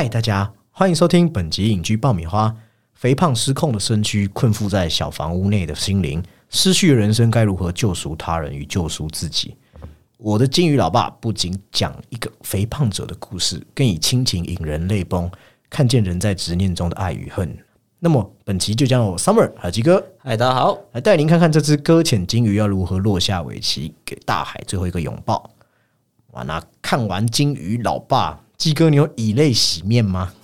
[0.00, 2.56] 嗨，大家欢迎收听本集隐居爆米花。
[2.94, 9.54] 肥胖失控的身躯，困缚在小房屋内的心灵，失去人生该如何救赎他人与救赎自己？
[10.16, 15.30] 我的金鱼老爸不仅讲一个肥胖者的故事，更以亲情引人泪崩，
[15.68, 17.54] 看见人在执念中的爱与恨。
[17.98, 25.50] 那么本期就将我 Summer 还有鸡哥，嗨，大家好，来带您看看这只搁浅金鱼要如何落下尾鳍，给大海最后一个拥抱。
[26.30, 30.34] 哇，那看完金鱼老爸，鸡哥，你有以泪洗面吗？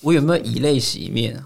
[0.00, 1.42] 我有没有以泪洗面？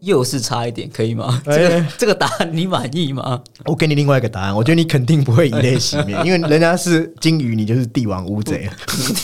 [0.00, 1.40] 又是差一点，可以吗？
[1.44, 3.40] 这个这个答案你满意吗？
[3.64, 8.68] 我给你另外一个答案，我觉得你肯定不会以泪洗面， 因为人家是金鱼，你就是帝王乌贼。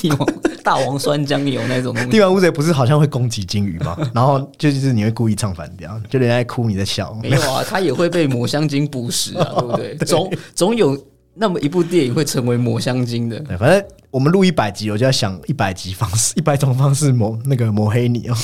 [0.01, 0.29] 帝王
[0.63, 2.11] 大王酸浆油那种东西。
[2.11, 3.97] 帝王乌贼不是好像会攻击金鱼吗？
[4.15, 7.13] 然后就是你会故意唱反调，就人家在哭，你在笑。
[7.21, 9.97] 没有啊，他也会被抹香鲸捕食啊，对不对？
[10.07, 10.97] 总总有
[11.39, 13.39] 那么一部电影会成为抹香鲸的。
[13.41, 18.37] 对，反正我们录一百集，我就要想一百集方式， 一百种方式抹那个抹黑你哦。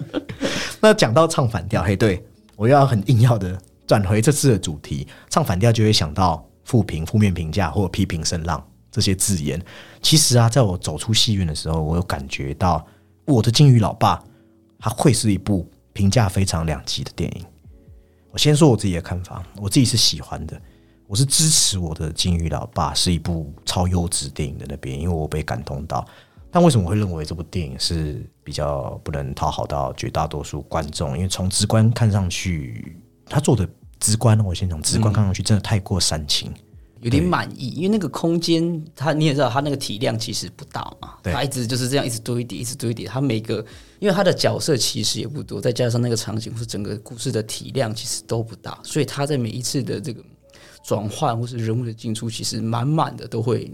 [0.80, 2.22] 那讲到唱反调，嘿，对
[2.54, 8.62] 我又要很硬要的转回这次的主题，唱反调就会想到负评、负面评价或批评声浪
[8.92, 9.60] 这些字眼。
[10.02, 12.86] 其实啊，在我走出戏院的时候，我有感觉到
[13.24, 14.22] 我的金鱼老爸，
[14.78, 17.44] 他会是一部评价非常两极的电影。
[18.30, 20.60] 我先说我自己的看法，我自己是喜欢的，
[21.08, 26.06] 我是支持我的金鱼老爸是一部超优质电影的那边，因为我被感动到。
[26.50, 31.16] 但为什么会认为这部电影是比较不能讨好到绝大多数观众？
[31.16, 33.66] 因为从直观看上去，他做的
[33.98, 36.52] 直观，我先从直观看上去真的太过煽情，
[37.00, 37.70] 有点满意。
[37.70, 43.06] 因为那个空间，他你也知道，他那个体量其实不大嘛，他一直就是这样一直堆叠，一直堆叠。
[43.06, 43.64] 他每个，
[43.98, 50.22] 因为他的角色其实也不多，再加上那个场景或是整个故事的体量其实都不大，所以他在每一次的这个
[50.88, 53.70] 转换或是人物的进出，其实满满的都会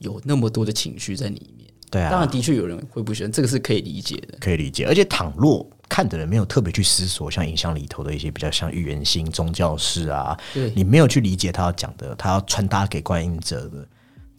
[0.00, 1.66] 有那么多的情绪在里面。
[1.90, 4.84] 对啊，当然的确有人会不喜欢，这个是可以理解的，可以理解。
[4.84, 13.78] 而且倘若看的人没有特别去思索，像影像里头的一些比较像预言性宗教式啊，对你没有去理解他要讲的，他要传达给观影者的，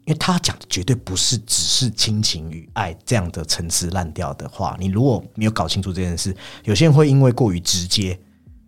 [0.05, 8.19] 因为他讲的绝对不是只是亲情与爱这样的层次烂掉的话，你如果没有搞清楚这件事，有些人会因为过于直接，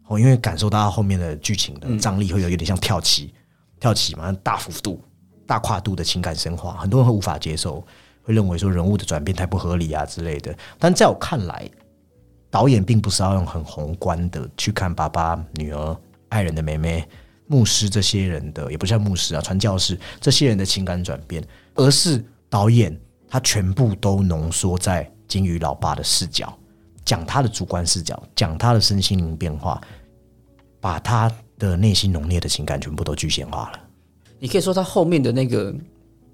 [0.07, 3.33] 哦，因为感受到后面的剧情的张力会有有点像跳棋，
[3.79, 5.01] 跳棋嘛，大幅度、
[5.45, 7.85] 大跨度的情感升华，很多人会无法接受。
[8.27, 11.69] 会认为说人物的转变太不合理啊之类的，但在我看来，
[12.49, 15.95] 导演并不是要用很宏观的去看爸爸、女儿、
[16.29, 17.07] 爱人的妹妹、
[17.45, 22.99] 牧师这些人的，也不像牧师啊、传教士这些人的情感转变，而是导演
[23.29, 26.57] 他全部都浓缩在金鱼老爸的视角，
[27.05, 29.79] 讲他的主观视角，讲他的身心灵变化，
[30.81, 33.79] 把他的内心浓烈的情感全部都具象化了。
[34.39, 35.73] 你可以说他后面的那个。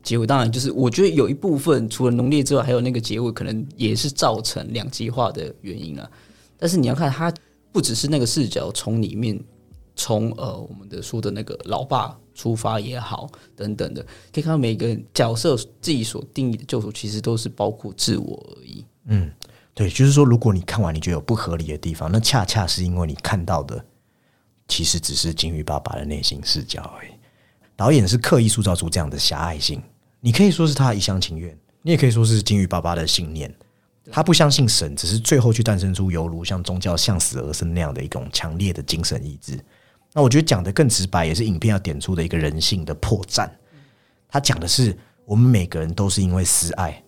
[0.04, 6.10] 结尾当然就是，我觉得有一部分除了浓烈之外，还有那个结尾可能也是造成两极化的原因啊。
[6.58, 7.32] 但是你要看，他
[7.72, 9.40] 不只是那个视角从里面，
[9.96, 14.02] 从呃我们的说的那个老爸出发也好，等等的，
[14.34, 18.84] 可以看到每个角色自己所定义的救赎，其实都是包括自我而已。
[19.06, 19.30] 嗯，
[19.74, 23.84] 对，就是说，如果你看完你觉得有不合理的地方，那恰恰是因为你看到的
[24.68, 27.12] 其实只是金鱼爸爸的内心视角而已。
[27.76, 29.82] 导演是刻意塑造出这样的狭隘性。
[30.20, 33.52] 你可以说是他一厢情愿，你也可以说是金鱼爸爸的信念。
[34.12, 39.60] 他不相信神，只是最后去诞生出犹如像宗教向死而生那样的一种强烈的精神意志。
[40.12, 43.50] 那我觉得讲的更直白，也是影片要点出的一个人性的破绽。
[44.28, 47.02] 他讲的是，我们每个人都是因为私爱，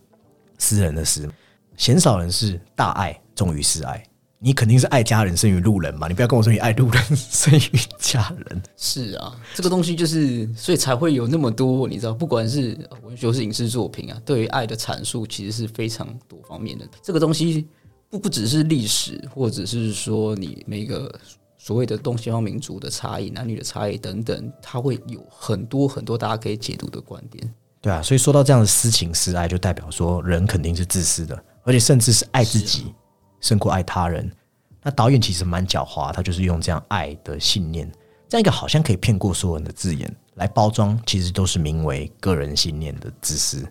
[0.57, 1.30] 私人的私，
[1.78, 4.04] 鲜少人是大爱重于私爱。
[4.46, 6.06] 你肯定是爱家人胜于路人嘛？
[6.10, 8.62] 你不要跟我说你爱路人胜于家人。
[8.76, 16.86] 是啊，这个东西就是，所以才会有那么多，你知道，不管是文学或是影视作品啊，对于爱的阐述其实是非常多方面的。
[17.02, 17.66] 这个东西
[18.10, 21.10] 不不只是历史，或者是说你每个
[21.58, 27.50] 所谓的东西方民族的差异、男女的差异等等，它会有很多很多大家可以解读的观点。
[27.80, 32.94] 对啊，所以说到这样的私情私爱，就代表说人肯定是自私的，而且甚至是爱自己。
[33.42, 34.31] 胜过爱他人，
[34.81, 37.92] 那导演其实蛮狡猾，他就是用这样爱的信念，
[38.30, 43.68] 这样一个好像可以骗过所有人的字眼来包装，其实都是名为个人信念的自私。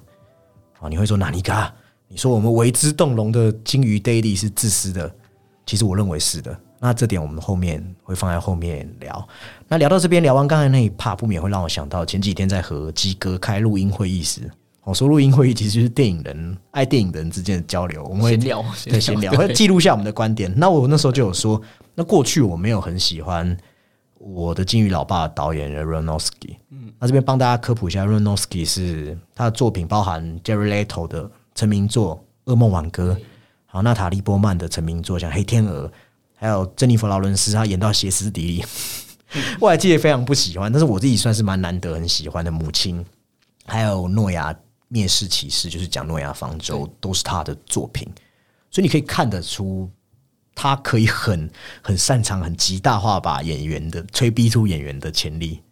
[0.78, 1.74] 啊，你会说哪里嘎？
[2.06, 5.10] 你说我们为之动容的金鱼 Daily 是自私的，
[5.64, 6.54] 其实我认为是的。
[6.78, 9.26] 那这点我们后面会放在后面聊。
[9.68, 14.50] 那聊到这边，聊完刚才那一 part，不免会让我想到前几天在和鸡哥开录音会议时。
[14.84, 20.52] 我说录音会议其实就是电影人爱电影人之间的交流，我们会聊，对，闲聊，会记录下我们的观点。
[20.56, 21.60] 那我那时候就有说，
[21.94, 23.56] 那过去我没有很喜欢
[24.18, 33.16] 我的金鱼老爸导演人 Ronowski，嗯，那这边帮大家科普一下，Ronowski 是他的作品包含 Jerry Leto 的成名作《噩梦挽歌》，
[33.66, 35.86] 好，娜塔莉波曼的成名作像《黑天鹅》，
[36.34, 38.64] 还有珍妮弗劳伦斯，他演到歇斯底里，
[39.60, 43.04] 我还记得非常不喜欢，但是我自己算是蛮难得很喜欢的母亲。
[43.64, 44.52] 还有诺亚
[44.92, 48.06] 灭世骑士，就是讲诺亚方舟，都是他的作品，
[48.70, 49.88] 所以你可以看得出，
[50.54, 51.50] 他可以很
[51.80, 55.62] 很擅长、很极大化把演员的催逼出演员的潜力。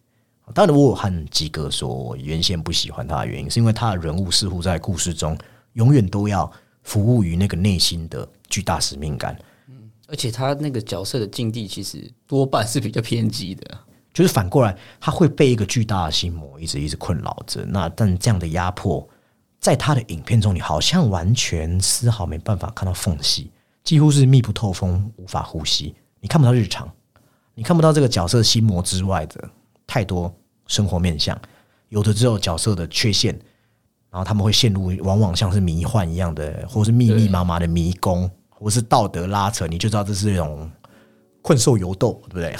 [0.55, 5.37] 当然，我和吉格说，我原先不喜欢他的原因，是因为他的人物似乎在故事中
[5.73, 6.51] 永远都要
[6.81, 9.37] 服务于那个内心的巨大使命感。
[9.67, 13.77] 嗯，而且他那个角色的境地其实多半是比较偏激的。
[14.13, 17.63] 就是反过来，他会被一个巨大的心魔一直一直困扰着。
[17.63, 19.07] 那但这样的压迫，
[19.61, 23.51] 在他的影片中，你好像完全丝毫没办法看到缝隙，
[23.83, 25.95] 几乎是密不透风，无法呼吸。
[26.19, 26.91] 你看不到日常，
[27.53, 29.49] 你看不到这个角色心魔之外的
[29.87, 30.33] 太多
[30.67, 31.39] 生活面相，
[31.89, 33.33] 有的只有角色的缺陷，
[34.09, 40.69] 然后他们会陷入往往像是迷幻一样的，或是密密麻麻的迷宫，或是道德拉扯，你就知道这是一种。
[41.43, 42.55] 困兽犹斗，对不对？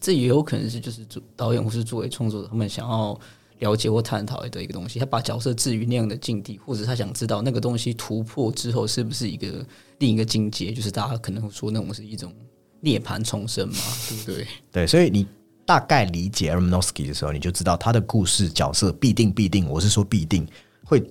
[0.00, 3.20] 这也有可能是就是主导演或是作为创作者他们想要
[3.64, 4.98] 了解或探讨的一个东西。
[4.98, 9.64] 他把角色置于那样的境地，或者他想知道那个东西突破之后是不是一个
[9.98, 10.72] 另一个境界？
[10.72, 12.32] 就是大家可能会说那种是一种
[12.80, 13.74] 涅槃重生嘛，
[14.08, 14.46] 对不对？
[14.70, 15.26] 对，所以你
[15.64, 20.46] 大概理解 a r m n o s k y 的时候，你就知道他的故事角色必定必定，我是说必定
[20.84, 21.02] 会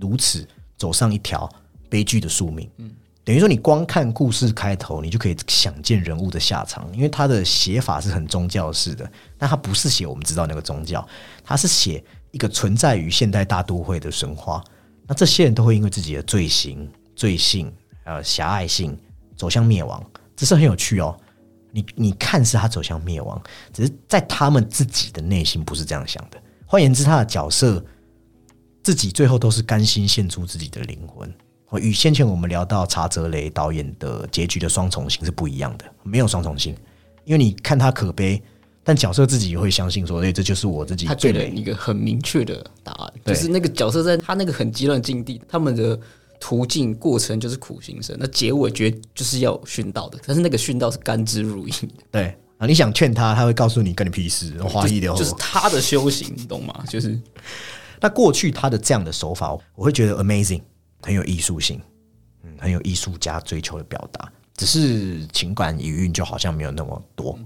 [0.00, 0.46] 如此
[0.76, 1.48] 走上一条
[1.88, 2.68] 悲剧的宿命。
[2.78, 2.90] 嗯。
[3.30, 11.06] 等于说，你光看故事开头，你就可以想见人物的下场，因为他的写法是很宗教式的，但他不是写我们知道那个宗教，
[11.44, 14.64] 他是写一个存在于现代大都会的神话。
[15.06, 17.72] 那这些人都会因为自己的罪行、罪性、
[18.02, 18.98] 呃狭隘性
[19.36, 20.04] 走向灭亡，
[20.34, 21.16] 这是很有趣哦。
[21.70, 23.40] 你你看是他走向灭亡，
[23.72, 26.42] 只是在他们自己的内心不是这样想的。
[26.66, 27.80] 换言之，他的角色
[28.82, 31.32] 自己最后都是甘心献出自己的灵魂。
[31.78, 36.74] 与先前我们聊到查泽雷导演的结局的双重性是不一样的，没有双重性，
[37.24, 38.42] 因为你看他可悲，
[38.82, 41.06] 但角色自己也会相信说，哎，这就是我自己。
[41.06, 45.98] 他给了一个很明确的答案，就是那个角色在他那个很极端境地，他们的
[46.40, 51.94] 途径过程就是苦行僧，那结尾绝就是要殉道的，但是那个殉道是甘之如饴的。
[52.10, 56.84] 对啊，你想劝他，他会告诉你跟你屁事，花一流，就是他的修行，你懂吗？
[56.88, 57.16] 就是
[58.00, 60.62] 那过去他的这样的手法，我会觉得 amazing。
[61.02, 61.80] 很有艺术性，
[62.42, 67.38] 嗯，很有艺术家追求的表达，只是情感余韵就好像没有那么多。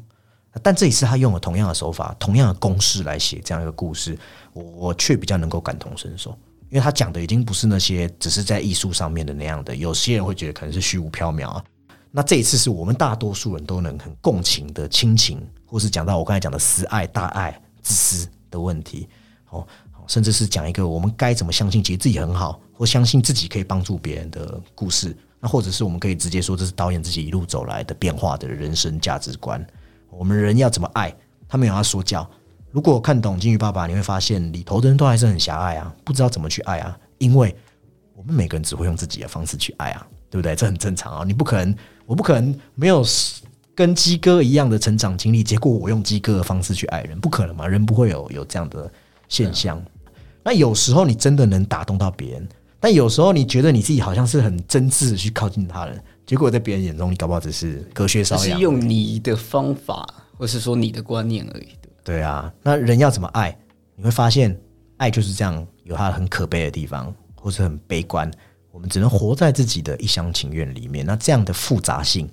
[0.62, 4.17] 但这一次他用了同样的手法、同样的公式来写这样一个故事，
[4.53, 6.31] 我我却比较能够感同身受，
[6.71, 11.65] 因为他讲的已经不是那些只是在艺术上面的那样的，有些人会觉得可能是虚无缥缈啊。
[12.12, 19.09] 那这一次是我们大多数人都能很共情的亲情，或是讲到我刚才讲的私爱、大爱、自私的问题，
[19.51, 19.67] 哦。
[20.06, 25.17] 甚至是讲一个我们该怎么相信，其实自己很好，或相信自己可以帮助别人的故事。
[25.41, 29.65] 那或者是我们可以直接说，这是导演自己一路走来的变化的人生价值观。
[30.11, 31.15] 我们人要怎么爱？
[31.49, 32.29] 他没有要说教。
[32.71, 36.99] 如果看懂《金鱼爸爸》，你会发现里头的人都还是很狭隘啊，不知道怎么去爱啊。
[37.19, 37.55] 因为
[38.17, 40.56] 我们每个人只会用自己的方式去爱啊，对不对？
[40.56, 41.25] 这很正常啊。
[41.25, 43.05] 你不可能，我不可能没有
[43.75, 47.69] 跟鸡哥一样的成长经历，结果我用鸡哥的方式去爱人，不可能嘛？
[47.69, 48.91] 人不会有有这样的
[49.29, 49.81] 现象。
[50.44, 52.48] 那有时候你真的能打动到别人，
[52.79, 61.69] 但有时候你觉得你自己好像是很真挚的去靠近他人，结果在别人眼中你搞不好只是隔靴搔痒，是用你的方法，或是说你的观念而已。
[62.05, 63.56] 对啊，那人要怎么爱？
[63.96, 64.55] 你会发现
[64.98, 68.31] 爱就是这样，有它很可悲的地方，或是很悲观。
[68.70, 71.06] 我们只能活在自己的一厢情愿里面。
[71.06, 72.29] 那这样的复杂性，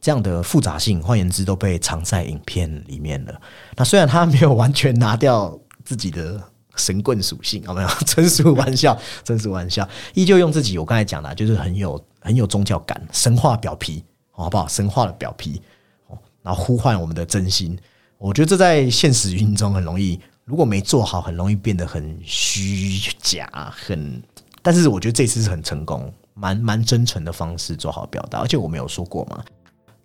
[0.00, 3.38] 这样的复杂性，换言之，都被藏在影片里面了。
[3.76, 6.42] 那虽然他没有完全拿掉自己的。
[6.76, 7.88] 神棍属性，好没有？
[8.06, 9.88] 纯属玩笑，纯属玩笑。
[10.14, 14.66] 依旧用自己，我刚才讲的，就是很有很有宗教感，神话表皮，好不好？
[14.68, 15.60] 神话的表皮，
[16.08, 17.78] 哦，然后呼唤我们的真心。
[18.18, 24.22] 我觉得这在现实运中很容易，如果没做好，很容易变得很虚假，很。
[24.62, 28.38] 但是我觉得这次是很成功，蛮蛮真诚的方式做好表达。
[28.38, 29.44] 而且我没有说过嘛，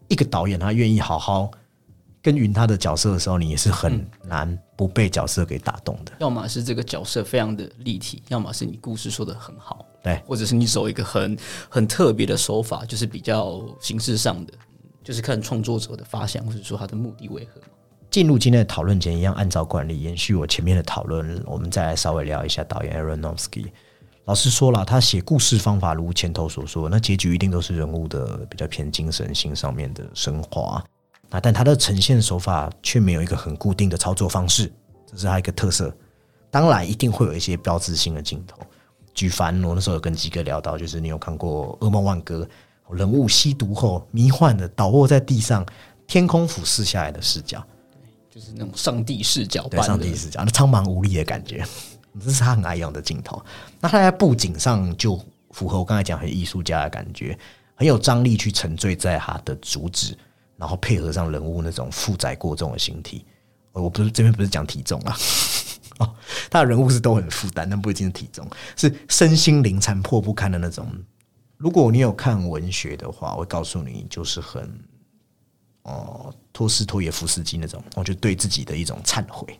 [0.10, 1.50] 一个导演他愿意好好。
[2.22, 6.12] 耕耘他的角色的时候，你也是很难不被角色给打动的。
[6.20, 11.38] 要么是这个角色非常的立体，要么是你故事说的很好，对，或者是你走一个很
[11.70, 14.54] 很特别的手法，就是比较形式上的，
[15.04, 17.62] 就是看创作者的发想，或者说他的目的为何。
[18.12, 23.68] 进入今天的讨论前，一样按照惯例延续我前面的讨论，我们再来稍微聊一下导演 Aronofsky。
[24.26, 30.84] 老师说了，他写故事方法如前头所说，那结局一定都是人物的比较偏精神性上面的升华。
[31.30, 34.72] 啊，但它的呈现手法却没有一个很固定的操作方式，
[35.06, 35.96] 这是它一个特色。
[36.52, 38.58] 当然，一定会有一些标志性的镜头。
[39.14, 42.48] 举凡我那时候有跟鸡哥聊到，就是你有看过《噩梦万歌》，
[42.96, 45.66] 人物吸毒后迷幻的倒卧在地上，
[46.08, 47.64] 天空俯视下来的视角，
[48.32, 51.64] 就是那种上帝视角，对上帝视角，那苍茫无力的感觉，
[52.24, 53.40] 这是他很爱用的镜头。
[53.80, 55.20] 那他在布景上就
[55.52, 57.38] 符合我刚才讲很艺术家的感觉，
[57.76, 60.18] 很有张力去沉醉在他的主旨，
[60.60, 63.26] 然后配合上人物那种负载过重的形体。
[63.72, 65.18] 我不是这边不是讲体重啊。
[66.00, 66.16] 哦，
[66.50, 68.48] 他的人物是都很负担，但不一定是体重，
[68.78, 70.88] 是身心灵残破不堪的那种。
[71.58, 74.80] 如果你有看文学的话，我会告诉你，就是很
[75.84, 79.60] 哦，托斯托耶夫斯基那种，我觉得对自己的一种忏悔。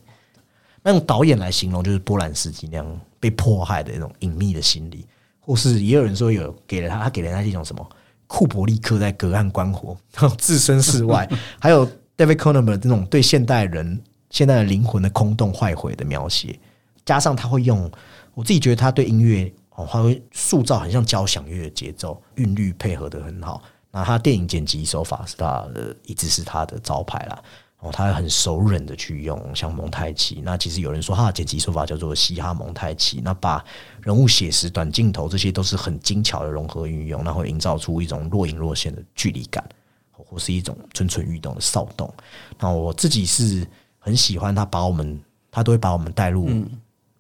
[0.82, 5.06] 那用导演来形容，就是波兰斯基那样被迫害的那种隐秘的心理，
[5.42, 7.90] 或是也有人说有给了他，他给了他一种什么
[8.30, 9.98] 库伯利克在隔岸观火，
[10.38, 14.02] 置身事外，还有 David c o n e r 这种对现代人。
[14.30, 16.60] 现代的灵魂的空洞坏毁的描写，
[17.04, 17.92] 加上他会用，
[18.36, 23.60] 我自己觉得他对音乐哦，他会塑造很像交响乐的节奏韵律配合的很好。
[23.90, 27.42] 那他电影剪辑手法是他的，一直是他的招牌啦。
[27.80, 30.42] 哦，他很熟稔的去用像蒙太奇。
[30.44, 33.22] 那其实有人说他的剪辑手法叫做嘻哈蒙太奇。
[33.24, 33.64] 那把
[34.02, 39.68] 人物写实、短镜头这些都是很精巧的融合运用，那会营造出一种若隐若现的距离感，
[40.12, 42.14] 或是一种蠢蠢欲动的骚动。
[42.60, 43.68] 那我自己是。
[44.02, 45.22] 很喜欢他把我们，
[45.52, 46.50] 他都会把我们带入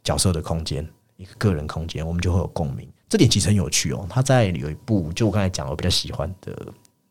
[0.01, 0.87] 角色的空间，
[1.17, 2.87] 一个个人空间，我们就会有共鸣。
[3.09, 4.07] 这点其实很有趣哦。
[4.09, 6.57] 他在有一部，就我刚才讲我比较喜欢的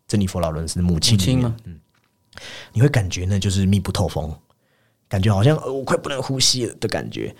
[0.08, 1.78] 珍妮佛劳伦斯母亲里面，嗯，
[2.72, 4.32] 你会感觉呢，就是密不透风，
[5.08, 7.34] 感觉好像我快不能呼吸了的感觉。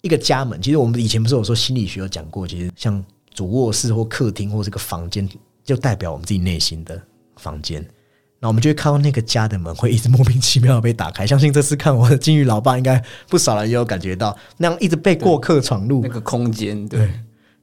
[0.00, 5.28] 一个家门，其实我们以前不是有说心理学有讲过，其实像主卧室或客厅或这个房间，
[5.64, 7.00] 就代表我们自己内心的
[7.36, 7.86] 房间。
[8.40, 11.24] 那我们就会看到那个家的门会一直莫名其妙的被打开。
[11.24, 16.88] 相信这次看我的金鱼老爸，应该不少人也有感觉到那样一直被过客闯入那个空间。
[16.88, 17.08] 对，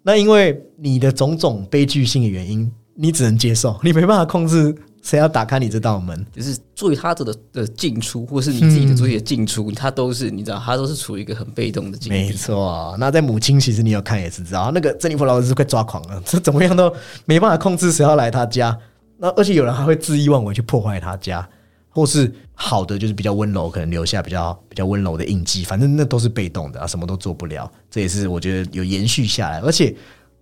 [0.03, 6.25] 那因为你的种种悲剧性的原因，你只能接受，你没办法控制谁要打开你这道门。
[6.34, 12.18] 就是作为他的的进出，或是你自己的作业进出，他都是你知道，他都是处于一个很被动的境地。
[12.18, 12.96] 没错。
[13.00, 16.94] 那在母亲，其实你有看也是知道，那个珍妮弗老师快抓狂了，这怎么样都
[17.25, 18.77] 没办法控制谁要来他家。
[19.18, 21.48] 那而且有人还会恣意妄为去破坏他家，
[21.89, 25.63] 或是好的就是比较温柔，可能留下比较比较温柔的印记。
[25.63, 27.70] 反正那都是被动的啊，什么都做不了。
[27.91, 29.94] 这也是我觉得有延续下来，而且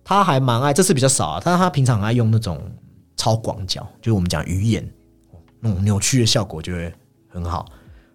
[0.04, 1.42] 他还蛮爱，这次比较少啊。
[1.44, 2.60] 但是他平常爱用那种
[3.18, 4.90] 超广角，就是我们讲鱼眼，
[5.60, 6.90] 那种扭曲的效果就会
[7.28, 7.66] 很好。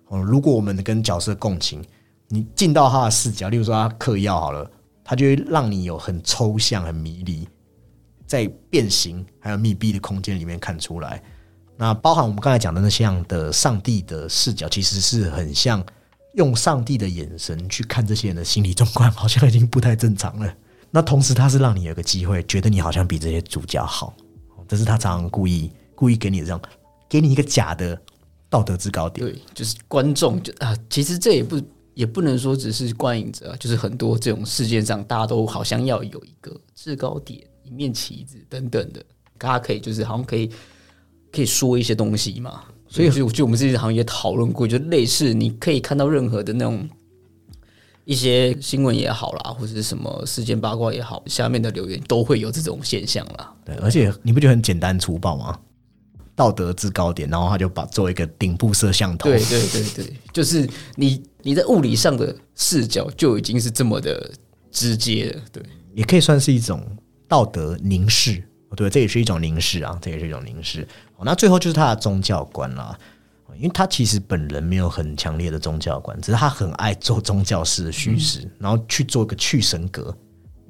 [0.08, 1.84] 哦，如果我们跟角色共情，
[2.30, 4.68] 你进到他的视角，例如说他嗑药好了，
[5.04, 7.48] 他就会让你有很抽象、很迷离。
[8.26, 11.22] 在变形还有密闭的空间里面看出来，
[11.78, 15.86] 那包含我们刚才讲的那些样的上帝的视角，其实是很像
[16.34, 20.52] 用上帝的眼神去看这些人的心理状况，好像已经不太正常了。
[20.90, 24.16] 那同时，他是让你有个机会，觉得你好像比这些主角好，
[24.74, 26.60] 这是他常常故意故意给你这样，
[27.08, 27.96] 给你一个假的
[28.50, 29.24] 道德制高点。
[29.24, 31.62] 对，就是观众就啊，其实这也不
[31.94, 37.40] 也不能说只是观影者，就是很多这种事件上，大家都好像要有一个制高点。
[37.64, 39.06] 一面旗子等等的，
[39.38, 40.50] 大家可以就是好像可以
[41.32, 42.64] 可以说一些东西嘛。
[42.88, 46.90] 所以，就就我们这些行业讨论过，就类似你可以看到任何的那种
[48.06, 53.54] 一些新闻也好啦，或者是什么事件八卦也好，下面的留言都会有这种现象啦。
[53.66, 55.60] 对，而且你不觉得很简单粗暴吗？
[56.36, 59.30] 道德制高点，然后他就把做一个顶部摄像头。
[59.30, 64.32] 对对对对，就是你你在物理上的视角就已经是这么的
[64.72, 65.42] 直接了。
[65.52, 66.82] 对，也可以算是一种。
[67.26, 68.44] 道德凝视，
[68.76, 70.88] 对，这也是一种凝视啊，这也是一种凝视。
[71.24, 72.96] 那最后就是他的宗教观啦，
[73.58, 80.16] 因为他其实本人没有很强烈的宗教观，只是他很爱做宗教式的叙事，然后去做一个去神格，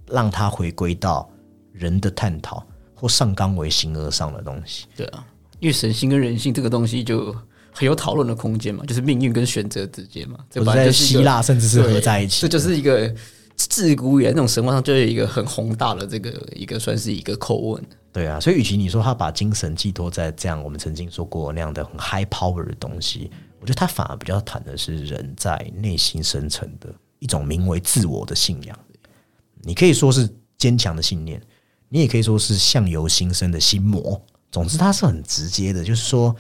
[0.10, 1.30] 让他回归到
[1.72, 4.86] 人的探讨或上纲为形而上的东西。
[4.96, 5.26] 对啊，
[5.60, 7.36] 因为神性跟人性这个东西就
[7.72, 10.40] 很有讨论的空间嘛，就是命运跟选择之间嘛。
[10.50, 13.14] 这在希腊甚至是合在一起，这就是一个。
[13.70, 17.84] 自古以来，那种神话上就有一个很宏大的这个一个算是一个口吻。
[18.12, 28.78] 对啊，所以与其你说他把精神寄托在这样我们曾经说过那样的很 high power 的东西，我觉得他反而比较谈的是人在内心深层的一种名为自我的信仰。
[29.62, 31.42] 你可以说是坚强的信念，
[31.90, 34.22] 你也可以说是相由心生的心魔。
[34.52, 36.36] 总之，它是很直接的，就是说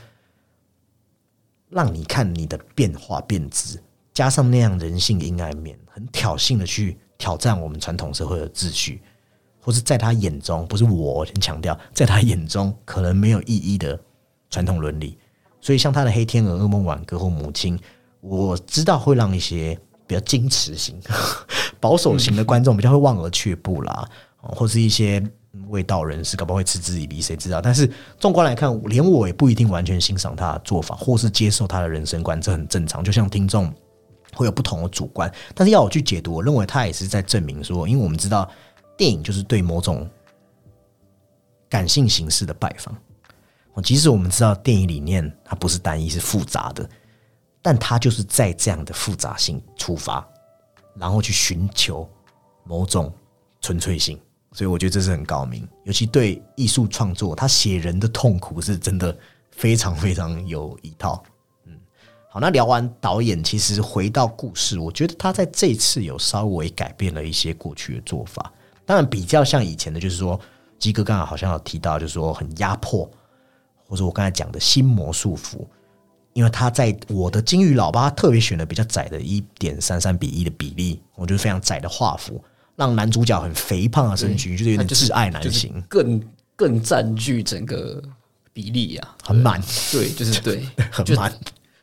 [1.70, 3.82] 让你看你的变化变质，
[4.14, 7.00] 加上那样人性阴暗面，很挑衅的去。
[7.24, 9.02] 挑战我们传统社会的秩序，
[9.62, 13.98] 或是在他眼中，不是我先强调，在他眼中可能没有意义的
[14.50, 15.18] 传统伦理。
[15.62, 17.78] 所以，像他的《黑天鹅》《噩梦挽歌》或《母亲》，
[18.20, 21.00] 我知道会让一些比较矜持型、
[21.80, 24.06] 保守型的观众比较会望而却步啦，
[24.42, 25.26] 或是一些
[25.70, 27.62] 味道人士，搞不好会嗤之以鼻，谁知道？
[27.62, 27.90] 但是
[28.20, 33.02] 纵观来看，连我也不一定完全欣赏他的做法，或是接受他的人生观，这很正常。
[33.02, 33.74] 就像听众
[34.34, 38.50] 会有不同的主观，但是要我去解读，我认为他也是在证明说，因为我们知道
[38.98, 40.10] 电影就是对某种
[41.70, 42.96] 感性形式的拜访。
[43.84, 46.88] 即使我们知道电影理念它不是单一，是复杂的，
[47.62, 50.28] 但它就是在这样的复杂性出发。
[50.96, 52.08] 然后去寻求
[52.66, 53.12] 某种
[53.62, 54.20] 纯粹性，
[54.52, 55.68] 所以我觉得这是很高明。
[55.86, 59.18] 尤其对艺术创作，他写人的痛苦是真的
[59.50, 61.24] 非常非常有一套。
[62.34, 68.52] 嗯，好，那聊完导演，其实回到故事，我觉得他在这次有稍微改变了一些过去的做法。
[68.86, 70.40] 当然，比较像以前的，就是说
[70.80, 73.10] 基哥刚刚好像有提到，就是说很压迫，
[73.88, 75.66] 或者我刚才讲的心魔束缚。
[76.34, 82.44] 因为他在我的金鱼老爸特别选了比较窄的一点三三比一的比例，我觉得非常窄的画幅，
[82.76, 86.20] 让男主角很肥胖的身躯，就是有点挚爱男型，更
[86.56, 88.02] 更占据整个
[88.52, 89.62] 比例啊，很满，
[89.92, 91.32] 对，就是对， 很满，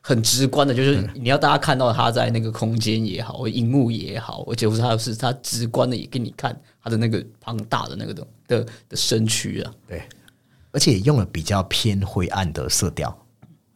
[0.01, 10.03] 很直观的，就是你要大家看到他在那个空间也好，荧幕也好，而且不是他是他直观的也给你看他的那个庞大的那个的的的身躯啊，对，
[10.73, 13.17] 而且用了比较偏灰暗的色调。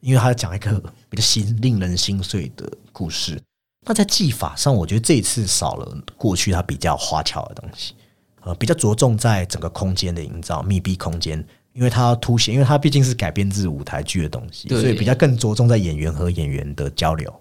[0.00, 0.78] 因为他讲一个
[1.09, 3.40] 比较心令人心碎的故事，
[3.87, 7.95] 那在技法上，我觉得这一次少了过去他比较花巧的东西，
[8.43, 11.43] 呃，比较着重在整个空间的营造，密闭空间，
[11.75, 17.33] 因为它要凸显，因为它毕竟是改编自舞台剧的东西，所以比较更着重在演员和演员的交流，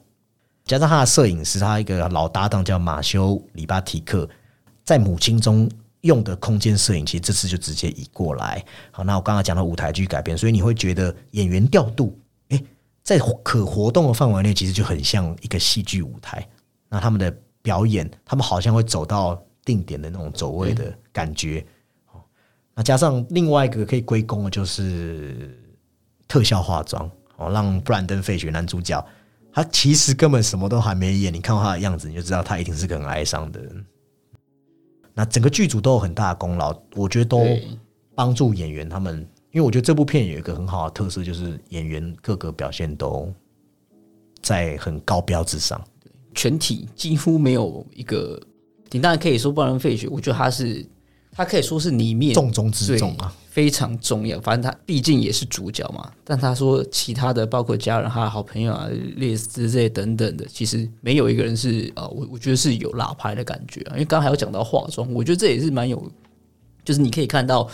[0.65, 4.27] 加上他的摄影师，他一个老搭档叫马修里巴提克，
[4.83, 5.69] 在母亲中
[6.01, 8.63] 用的空间摄影，其实这次就直接移过来。
[8.91, 12.17] 好，那我刚刚讲到舞台剧改编，所以你会觉得演员调度
[12.49, 12.61] 诶。
[13.03, 16.47] 在可活动的范围内，其实就很像一个戏剧舞台。
[16.87, 17.29] 那他们的
[17.61, 21.65] 表演，他们好像会走到定点的那种走位的感觉。
[22.75, 25.57] 那加上另外一个可以归功的，就是
[26.27, 29.05] 特效化妆哦，让布兰登·费雪男主角，
[29.51, 33.85] 他其实根本什么都还没演，你看到他的样子，你就知道他一定是个很哀伤的人。
[35.13, 37.45] 那整个剧组都有很大的功劳，我觉得都
[38.15, 39.27] 帮助演员他们。
[39.51, 43.31] 因为我觉得这部片有一个很好的特色，就是演员各个表现都
[44.41, 45.79] 在很高标之上，
[46.33, 48.41] 全体几乎没有一个。
[48.89, 50.83] 你当然可以说不能废血，我觉得他是
[51.33, 54.39] 他可以说是里面重中之重啊，非常重要。
[54.41, 56.11] 反正他毕竟也是主角嘛。
[56.23, 63.93] 但他说其他的，包括家人、他的好朋友啊、列斯这些等等的，其实没有一个人是啊，我我觉得是有拉拍的感觉啊。
[63.93, 66.11] 因为刚刚还有讲到化妆，我觉得这也是蛮有，
[66.85, 67.69] 就是你可以看到。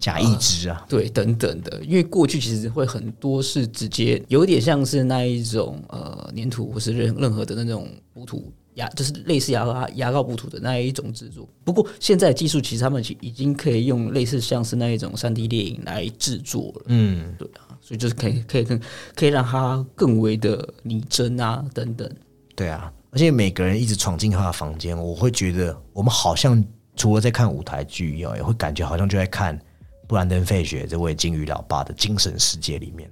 [0.00, 11.46] 假一只啊，对，等等的，因为过去其实会很多是直接有点像是那一种呃粘土或是任任何的那种补土牙，就是类似牙膏牙膏补土的那一种制作。
[11.64, 16.82] 不过现在技术其实他们已经可以用类似像是那一种三 D 电影来制作了。
[16.86, 18.80] 嗯，对啊，所以就是可以可以更
[19.14, 22.10] 可以让它更为的拟真啊等等。
[22.56, 26.64] 对啊，而且每个人一直闯进他的房间，我会觉得我们好像
[26.96, 29.58] 除了在看舞台剧以外，也会感觉好像就在看。
[30.06, 33.10] 布兰登·费雪这位金鱼老爸的精神世界里面，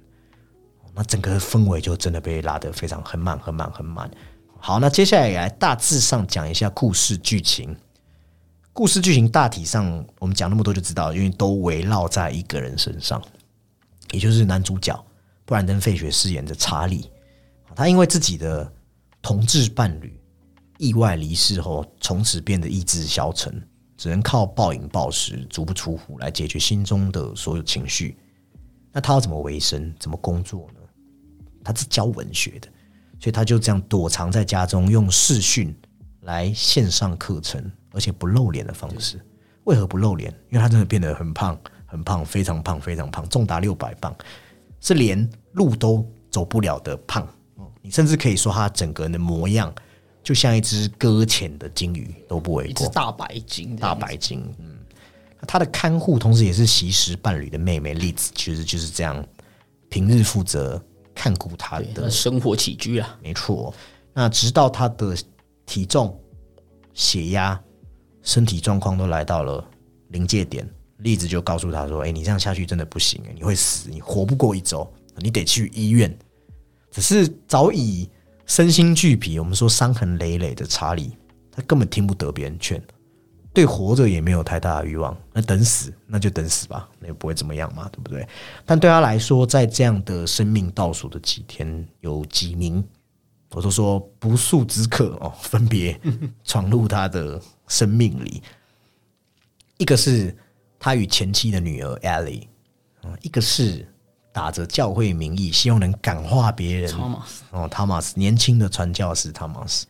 [0.95, 4.09] 那整个氛围就真的被拉得非常很满、很满、很满。
[4.67, 7.73] 好，那接下来来大致上讲一下故事剧情。
[8.73, 13.23] 故事剧情大体上，我们讲那么多就知道，因为都围绕在一个人身上，
[14.11, 15.01] 也就是男主角
[15.45, 17.09] 布兰登·费雪饰演的查理。
[17.77, 18.69] 他因为自己的
[19.21, 20.19] 同志伴侣
[20.79, 23.65] 意外离世后，从此变得意志消沉。
[23.95, 28.17] 只能靠暴饮暴食、足不出户来解决心中的所有情绪。
[28.91, 30.81] 那他要怎么维生、怎么工作呢？
[31.63, 32.67] 他是教文学的，
[33.19, 35.75] 所以他就这样躲藏在家中，用视讯
[36.21, 39.19] 来线上课程，而且不露脸的方式。
[39.63, 40.31] 为何不露脸？
[40.49, 44.15] 因为他真的变得很胖、很胖、非常胖、非常胖，重达六百磅，
[44.79, 47.27] 是连路都走不了的胖。
[47.81, 49.73] 你甚至可以说他整个人的模样。
[50.23, 54.53] 就像一只搁浅的鲸鱼都不为过，一只大白鲸，大白鲸。
[54.59, 54.75] 嗯，
[55.47, 59.25] 他的看护同时也是习时伴侣的妹妹丽子，其实就是这样，
[59.87, 60.83] 平日负责
[61.17, 63.17] 看顾他的生活起居啊。
[63.23, 63.73] 没错，
[64.13, 65.17] 那直到他的
[65.65, 66.17] 体重、
[66.93, 67.59] 血压、
[68.21, 69.67] 身体状况都来到了
[70.09, 76.15] 临界点，例子就告诉他说：“哎，你这样下去真的不行，你会死，你活不过一周，你得去医院。”
[76.91, 78.07] 只是早已。
[78.45, 81.17] 身心俱疲，我们说伤痕累累的查理，
[81.51, 82.81] 他根本听不得别人劝，
[83.57, 85.17] 对活着也没有太大的欲望。
[85.33, 88.27] 那等死，那就等死吧，那也不会怎么样嘛，对不对？
[88.67, 92.87] 但对他来说，在这样的生命倒数的几天，有几名
[93.49, 95.99] 我都说不速之客哦，分别
[96.43, 98.43] 闯入他的生命里。
[99.79, 100.37] 一个是
[100.77, 102.43] 他与前妻的女儿 Ellie，
[103.23, 103.87] 一个是
[104.31, 106.93] 打着教会名义，希望能感化别人。
[107.49, 109.85] 哦，Thomas 年轻的传教士 Thomas，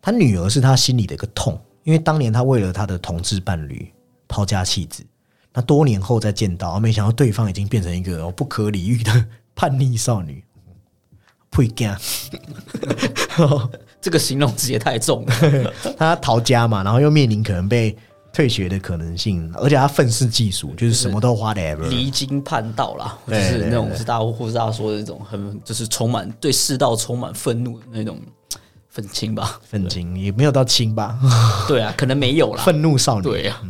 [0.00, 3.88] 他女儿是他心里的一个痛，因为当年他为了他的同志伴侣
[4.26, 5.04] 抛家弃子，
[5.52, 10.42] 那多年后再见到，没想到对方已经变成一个不可理喻的叛逆少女。
[11.56, 11.96] 会干，
[14.02, 15.72] 这个形容词也太重了。
[15.96, 17.96] 他逃家嘛，然后又面临可能被
[18.32, 21.76] 退学的可能性，而且他愤世嫉俗，就是什么都花的。
[21.88, 28.18] 离经叛道啦，就是那种是大户是大家说的那种很就是充满对世道充满愤怒的那种
[28.94, 29.60] 愤青吧？
[29.62, 31.18] 愤青也没有到青吧？
[31.68, 32.62] 对啊，可能没有啦。
[32.64, 33.24] 愤怒少女。
[33.24, 33.60] 对啊，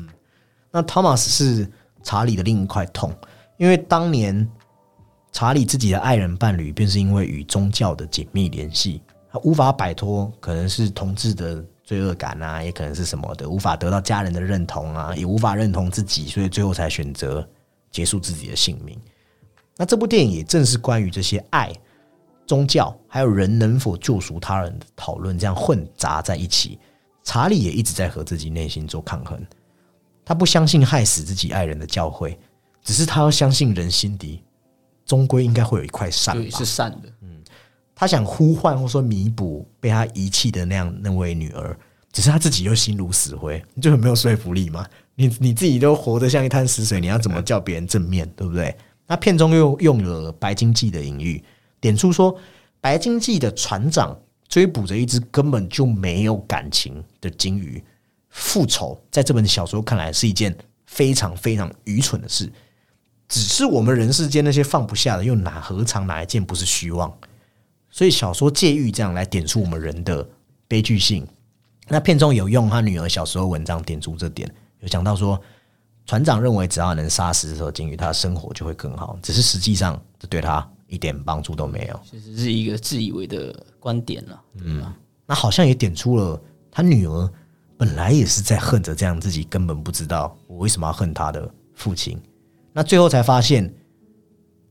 [0.70, 1.66] 那汤马斯是
[2.02, 3.12] 查理的另一块痛，
[3.56, 4.48] 因为当年。
[5.36, 17.44] 查理自己的爱人伴侣，便是因为与宗教的紧密联系，他无法摆脱，可能是同志的罪恶感啊，也可能是什么的，无法得到家人的认同啊，也无法认同自己，所以最后才选择
[17.90, 18.96] 结束自己的性命。
[19.76, 21.72] 那这部电影也正是关于这些爱、
[22.46, 26.78] 宗教还有人能否救赎他人的讨论，这样混杂在一起。
[27.22, 29.40] 查理也一直在和自己内心做抗衡，
[30.24, 32.38] 他不相信害死自己爱人的教会，
[32.82, 34.42] 只是他要相信人心底。
[35.06, 37.12] 终归应该会有一块善，对，是善的。
[37.20, 37.42] 嗯，
[37.94, 41.76] 他想呼唤或说弥补被他遗弃的那样那位女儿，
[42.10, 44.86] 只是他自己又心如死灰，你就很没有说服力嘛。
[45.14, 48.74] 你你自己都活得像一滩死水，你要怎么叫别人正面对不对？
[49.06, 51.44] 那片中又用了白鲸记的隐喻，
[51.84, 52.34] 点出说
[52.80, 54.18] 白鲸记的船长
[54.48, 57.84] 追捕着一只根本就没有感情的鲸鱼，
[58.30, 62.50] 复仇在这本小说看来是一件非常非常愚蠢的事。
[63.28, 67.12] 只是我们人世间那些放不下的，又哪何尝哪一件不是虚妄？
[67.90, 70.26] 所以小说借喻这样来点出我们人的
[70.66, 71.26] 悲剧性。
[71.88, 75.38] 那片中有用他女儿小时候文章点出这点，有讲到说，
[76.06, 79.18] 船长认为只要能杀死这头鲸鱼，他的生活就会更好。
[79.22, 82.00] 只是实际上这对他一点帮助都没有。
[82.08, 84.42] 其实是一个自以为的观点了。
[84.62, 84.94] 嗯，
[85.26, 87.30] 那好像也点出了他女儿
[87.76, 92.16] 本来也是在恨着这样自己根本不知道我为什么要恨他的父亲。
[92.72, 93.72] 那最后才发现，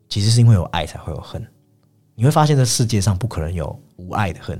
[0.07, 1.45] 其实是因为有爱才会有恨。
[2.15, 4.59] 你会发现这世界上不可能有无爱的恨，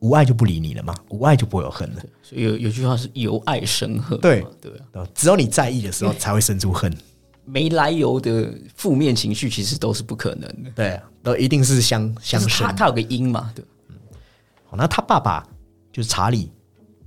[0.00, 2.02] 无爱就不理你了嘛，无爱就不会有恨了。
[2.22, 4.18] 所以有有句话是由爱生恨。
[4.20, 6.92] 对对啊，只有你在意的时候才会生出恨。
[7.44, 10.70] 没来由的负面情绪其实都是不可能的。
[10.74, 12.66] 对，都一定是相相生。
[12.66, 13.64] 他他有个因嘛，对。
[14.66, 15.46] 好，那他爸爸
[15.92, 16.50] 就是查理，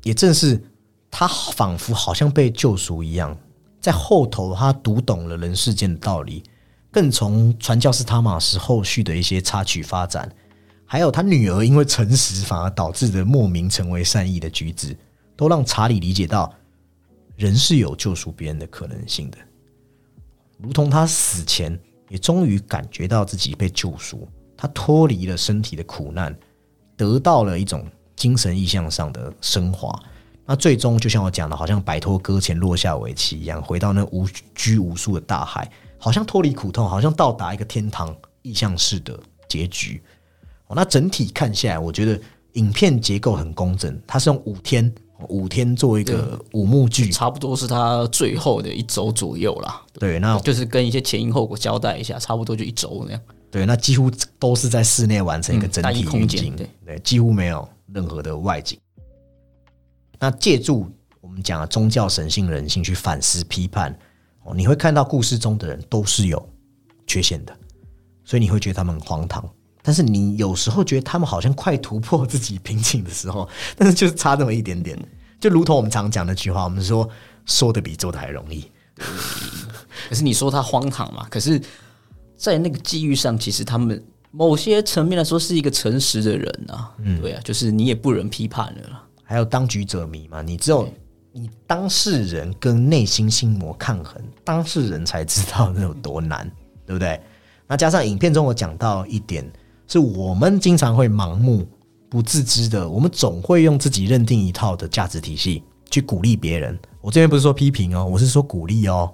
[0.03, 0.61] 也正是
[1.09, 3.37] 他仿佛好像被救赎一样。
[3.79, 6.43] 在后头，他读懂了人世间的道理，
[6.91, 10.29] 更从传教士汤马斯后续的一些插曲发展，
[10.85, 14.97] 还有他女儿因为诚实反而导致的莫名成为善意的举止，
[15.35, 16.53] 都让查理理解到
[17.35, 19.37] 人是有救赎别人的可能性的。
[20.57, 21.77] 如同他死前
[22.09, 26.35] 也终于感觉到自己被救赎，他脱离了身体的苦难，
[26.95, 29.97] 得到了一种精神意向上的升华。
[30.45, 40.01] 那最终就像我讲的，好像摆脱搁浅落下围棋一样，回到那无拘无束的大海，好像脱离苦痛，好像到达一个天堂意象式的结局。
[40.69, 42.19] 那整体看下来，我觉得
[42.53, 44.91] 影片结构很工整，它是用五天
[45.29, 49.81] 五天做一个五幕剧，差不多是他最后的一周左右啦。
[49.93, 53.21] 对，那就是跟一些前因后果交代一下，差不多就一周那样。
[53.49, 58.77] 对，那几乎都是在室内完成一个整体空间，对对，几乎没有任何的外景。
[60.19, 60.85] 那借助
[61.21, 63.97] 我们讲的宗教神性人性去反思批判
[64.43, 66.49] 哦，你会看到故事中的人都是有
[67.07, 67.57] 缺陷的，
[68.23, 69.43] 所以你会觉得他们很荒唐。
[69.87, 73.47] 但是你有时候觉得他们好像快突破自己瓶颈的时候，
[73.77, 74.99] 但是就是差那么一点点。
[75.39, 77.09] 就如同我们常讲那句话，我们说
[77.45, 78.69] 说的比做的还容易。
[80.09, 81.25] 可是你说他荒唐嘛？
[81.29, 81.61] 可是，
[82.35, 86.91] 在那个机遇上，其实他们某些层面来说是一个诚实的人啊。
[87.01, 89.03] 嗯，对啊，就是你也不能批判了。
[89.23, 90.41] 还有当局者迷嘛？
[90.41, 90.91] 你只有
[91.31, 96.45] 你当事人跟内心心魔抗衡，当事人才知道那有多难，
[96.85, 97.21] 对不对？
[97.67, 99.49] 那加上影片中我讲到一点，
[99.87, 101.67] 是我们经常会盲目
[102.09, 106.77] 不自知的，我们总会用自己认定一套的价值体系去鼓励别人。
[107.01, 109.13] 我这边不是说批评哦，我是说鼓励哦。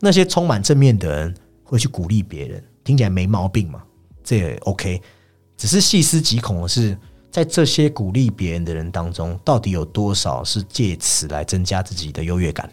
[0.00, 3.82] 那些充满正面的人会去鼓励别人，听起来没毛病嘛？
[4.22, 5.00] 这也 OK。
[5.56, 6.98] 只是细思极恐的是。
[7.32, 12.68] 在这些鼓励别人的人当中，到底有多少是借此来增加自己的优越感？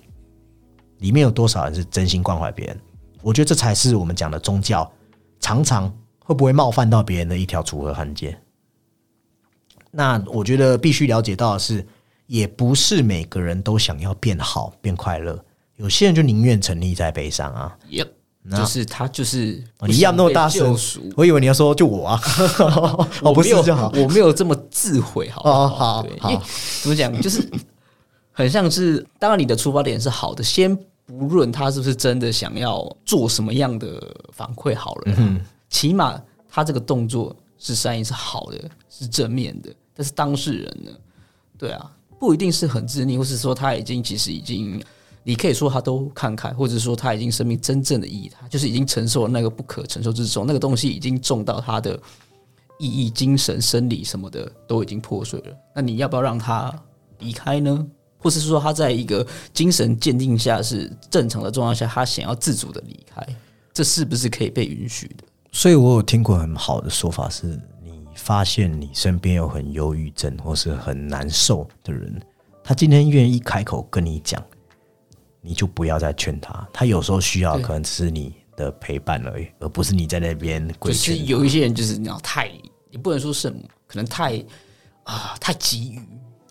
[0.97, 2.80] 里面有多少人是真心关怀别人？
[3.21, 4.91] 我觉得这才是我们讲的宗教
[5.39, 5.95] 常常
[6.27, 8.37] 会不会冒犯到别人的一条楚河汉界。
[9.91, 11.87] 那我觉得必须了解到的是，
[12.25, 15.41] 也不是每个人都想要变好、变快乐，
[15.77, 17.77] 有些人就宁愿沉溺在悲伤啊。
[17.89, 18.09] Yep，
[18.57, 20.77] 就是他就是你要那么大声，
[21.15, 22.21] 我以为你要说就我啊，
[23.21, 26.03] 我 不是就好，我没有这么自毁，好好？
[26.19, 26.43] 好，
[26.81, 27.21] 怎么讲？
[27.21, 27.41] 就是
[28.33, 39.73] 很像是，当然你的出发点是好的，先不论他是不是真的想要做什么样的反馈，好了，嗯，起码他这个动作是善意，是好的，是正面的。
[39.93, 40.91] 但是当事人呢？
[41.58, 44.84] 对啊，不一定是很自溺，或是说他已经其实已经。
[45.23, 51.99] 你可以说他都看开，或者说他已经生命真正的意义，他就是已经承受了那个不可承受之重，那个东西已经重到他的
[52.80, 55.53] 意义、精神、生理什么的都已经破碎了。
[55.75, 56.73] 那你要不要让他
[57.19, 57.86] 离开呢？
[58.19, 63.21] 或是说他在一个精神鉴定下是正常的状况下，他想要自主的离开，
[63.73, 65.25] 这是不是可以被允许的？
[65.58, 72.22] 所以我有听过很好的说法，是你发现你身边有很忧郁症或是很难受的人，
[72.63, 74.39] 他今天愿意开口跟你讲。
[75.41, 80.72] 你就不要再劝他，他有时候需要可能只是你的陪伴而已，而不是你在那边。
[80.80, 82.52] 就是有一些人就是你要太，
[82.91, 84.38] 也不能说什么，可能太
[85.06, 86.00] 啊太急于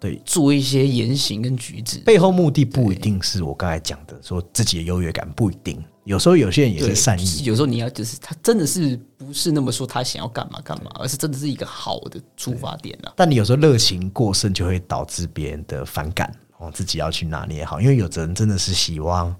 [0.00, 5.80] 对做一些言行跟举止，背后目的不一定是我刚才讲的，说自己的优越感不一定。
[6.06, 13.12] 有时候有些人也是善意，有时候你要就是他真的是不是那么说他想要干嘛干嘛，而是真的是一个好的出发点啊。
[13.16, 16.32] 但你有时候热情过剩，就会导致别人的反感。
[16.58, 19.34] 哦，自己要去拿捏好，因为有的人真的是希望，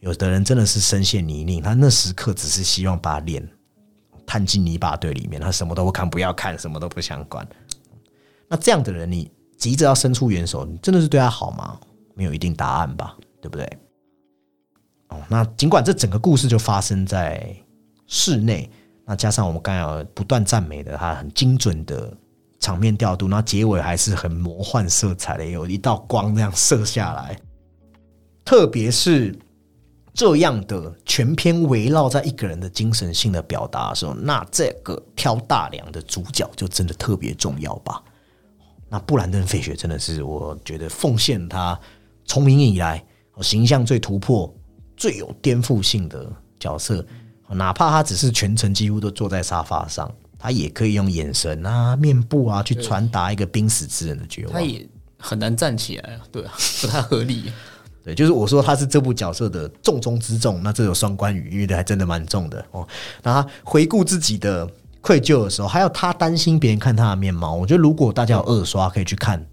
[0.00, 3.46] 有的人真的是深陷泥泞，他那时刻只是希望把脸
[4.24, 7.46] 探进泥巴堆里面，他什么都不看，不要看，什么都不想管。
[8.48, 11.78] 那这样的人，你急着要伸出援手，你真的是对他好吗？
[12.14, 13.68] 没有一定答案吧，对不对？
[15.08, 17.54] 哦，那尽管这整个故事就发生在
[18.06, 18.70] 室内，
[19.04, 22.12] 那加上我们刚才不断赞美的他很精准的。
[22.58, 27.38] 场面调度，那结尾还是很魔幻色彩的，有一道光那样射下来。
[28.46, 29.38] 特别是
[30.14, 38.02] 这样的全篇围绕在一个人的精神性的表达的时候，那这个挑大梁的主角就真的特别重要吧？
[38.88, 41.78] 那布兰登·费雪真的是我觉得奉献他
[42.24, 43.04] 从影以来
[43.42, 44.52] 形象最突破、
[44.96, 47.04] 最有颠覆性的角色，
[47.50, 50.10] 哪怕他只是全程几乎都坐在沙发上。
[50.38, 54.52] 他也可以用眼神啊、面部啊去传达一个濒死之人的绝望。
[54.52, 54.86] 他也
[55.18, 57.50] 很难站起来啊，对啊，不太合理。
[58.04, 62.86] 对，就是我说他是这部角色的重中之重，那这有双关语，因为还真的蛮重的哦。
[63.22, 64.68] 那他回顾自己的
[65.00, 67.54] 愧疚的时候，还有他担心别人看他的面貌。
[67.54, 69.44] 我觉得如果大家有二刷，可以去看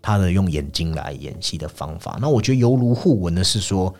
[0.00, 2.16] 他的用眼睛来演戏的方法。
[2.22, 3.92] 那我觉得犹如互文的是说，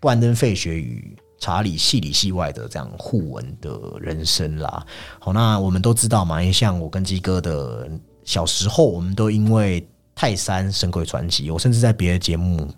[0.00, 1.16] 布兰登·费雪与。
[1.40, 4.84] 查理戏里戏外的这样互文的人生啦，
[5.20, 7.88] 好，那我们都知道嘛，因为像我跟鸡哥的
[8.24, 12.68] 小时候，我们都因为泰山神鬼传奇，我甚至在别的节目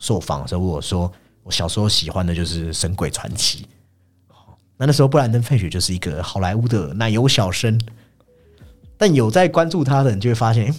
[0.00, 1.08] 受访的时候，我说
[1.44, 3.64] 我小时候喜欢的就是神鬼传奇。
[4.76, 7.80] 那那时候布兰登·费雪就是一个好莱坞的奶油小生，
[8.98, 10.74] 但有在关注他的人就会发现，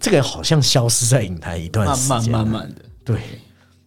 [0.00, 2.82] 这个人好像消失在影坛一段时间，慢慢慢的。
[3.04, 3.20] 对，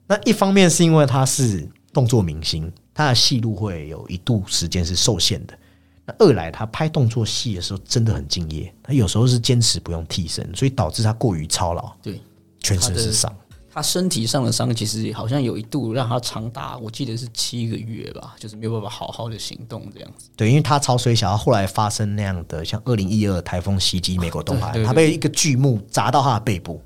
[0.08, 1.67] 那一方面是因为他是。
[1.93, 5.58] 动作明星，他的戏路会有一度时间是受限的。
[6.06, 12.22] 那二来，他拍动作戏的时候真的很敬业，他有时候是坚持不用替身，所以导致他过于操劳，对，
[12.60, 13.36] 全身是伤。
[13.74, 20.30] 他身体上的伤其实好像有一度让他长达，我记得是七个月吧，就是没有办法好好的行动这样子。
[20.36, 26.80] 对，因为他潮水小，后来发生那样的，像二零一二台风袭击美国东海，他被一个巨木砸到他的背部。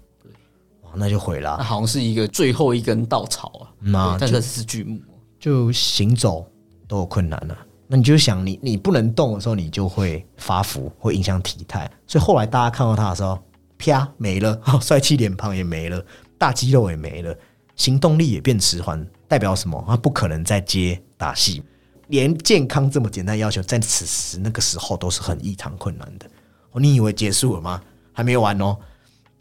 [0.96, 3.70] 那就毁了，好像是一个最后一根稻草啊。
[3.80, 5.00] 那但是是巨木，
[5.40, 6.46] 就行走
[6.88, 7.58] 都有困难了。
[7.88, 11.90] 那你就想，你你不能动的时候，你就会发福，会影响体态。
[12.08, 13.38] 所以后来大家看到他的时候，
[13.78, 16.02] 啪没了， 帅气脸庞也没了，
[16.38, 17.36] 大肌肉也没了，
[17.76, 19.84] 行动力也变迟缓，代表什么？
[19.88, 21.62] 他不可能再接打戏，
[22.08, 26.26] 连健康这么简单要求，在此时那个时候都是很异常困难的。
[26.72, 27.82] 哦，你以为结束了吗？
[28.14, 28.78] 还没完哦。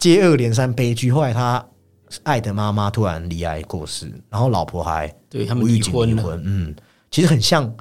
[0.01, 1.65] 接二连三悲剧，后来他
[2.25, 6.41] 爱的妈妈突然离癌过世，然后老婆还对他们离婚了。
[6.43, 6.75] 嗯，
[7.11, 7.73] 其实很像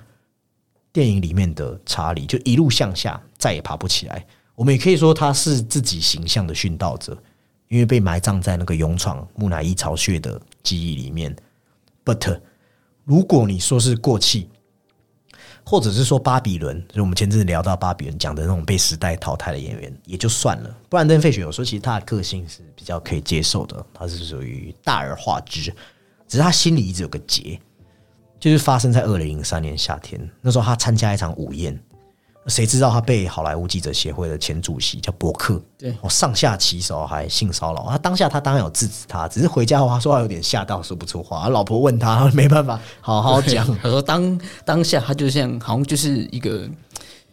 [0.92, 4.24] 电影里面的查理，就一路向下，再也爬不起来。
[4.54, 7.18] 我们也可以说他是自己形象的殉道者，
[7.70, 11.36] 因为被埋葬在那个勇闯木乃伊巢穴的记忆里面。
[12.04, 12.42] But
[13.06, 14.50] 如果你说是过气。
[15.70, 20.78] 或者是说巴比伦，就我们前阵子聊到巴比伦讲的那种被时代淘汰的演员，也就算了。
[20.90, 25.72] 布兰登·费雪有说，其实他的个性是比较可以接受的，他是属于大而化之，
[26.28, 27.62] 只是他心里一直有个结，
[28.40, 31.80] 就是发生在二零零三年夏天，那时候他参加一场午宴，
[32.50, 37.86] 谁知道他被好莱坞记者协会的前主席叫伯克，对，哦上下其手还性骚扰。
[37.90, 41.48] 他当下他当然有制止他，只是回家后他说话有点吓到，说不出话。
[41.50, 43.66] 老婆问他， 没办法好好讲。
[43.78, 46.68] 他说当当下他就像好像就是一个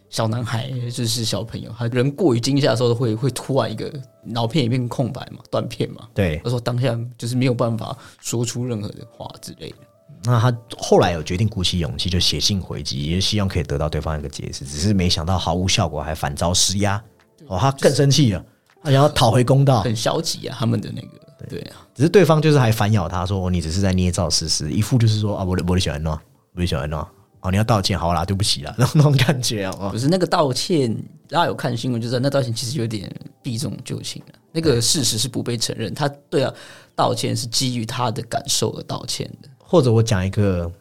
[0.09, 3.91] 小男孩，就是小朋友，他人过于惊吓的时候会会突然一个
[4.23, 6.07] 脑片一片空白嘛，断片嘛。
[6.13, 9.77] 对，他说当下就是没有办法说出任何的话之类的。
[10.23, 17.01] 那他后来有决定鼓起勇气，就写信回击，也希望可以得到对方一个解释，只是没想到毫无效果，还反遭施压。
[17.47, 18.43] 哦，他更生气了，
[18.83, 21.07] 他想要讨回公道，很消极啊，他们的那个
[21.47, 21.77] 对啊。
[21.95, 26.19] 只是对方就是还反咬他说：“你只是在捏造事实，一副就是说啊，我的我的小恩诺，
[26.53, 27.07] 我的小恩诺，
[27.39, 30.93] 哦，你要道歉，好啦，对不起啦， 那种感觉啊。”不是那个道歉，
[31.29, 33.09] 大家有看新闻，就是那道歉其实有点
[33.41, 34.33] 避重就轻了。
[34.51, 36.53] 那个事实是不被承认，他对啊，
[36.95, 39.49] 道歉是基于他的感受而道歉的。
[39.69, 40.71] 或者我讲一个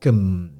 [0.00, 0.50] 更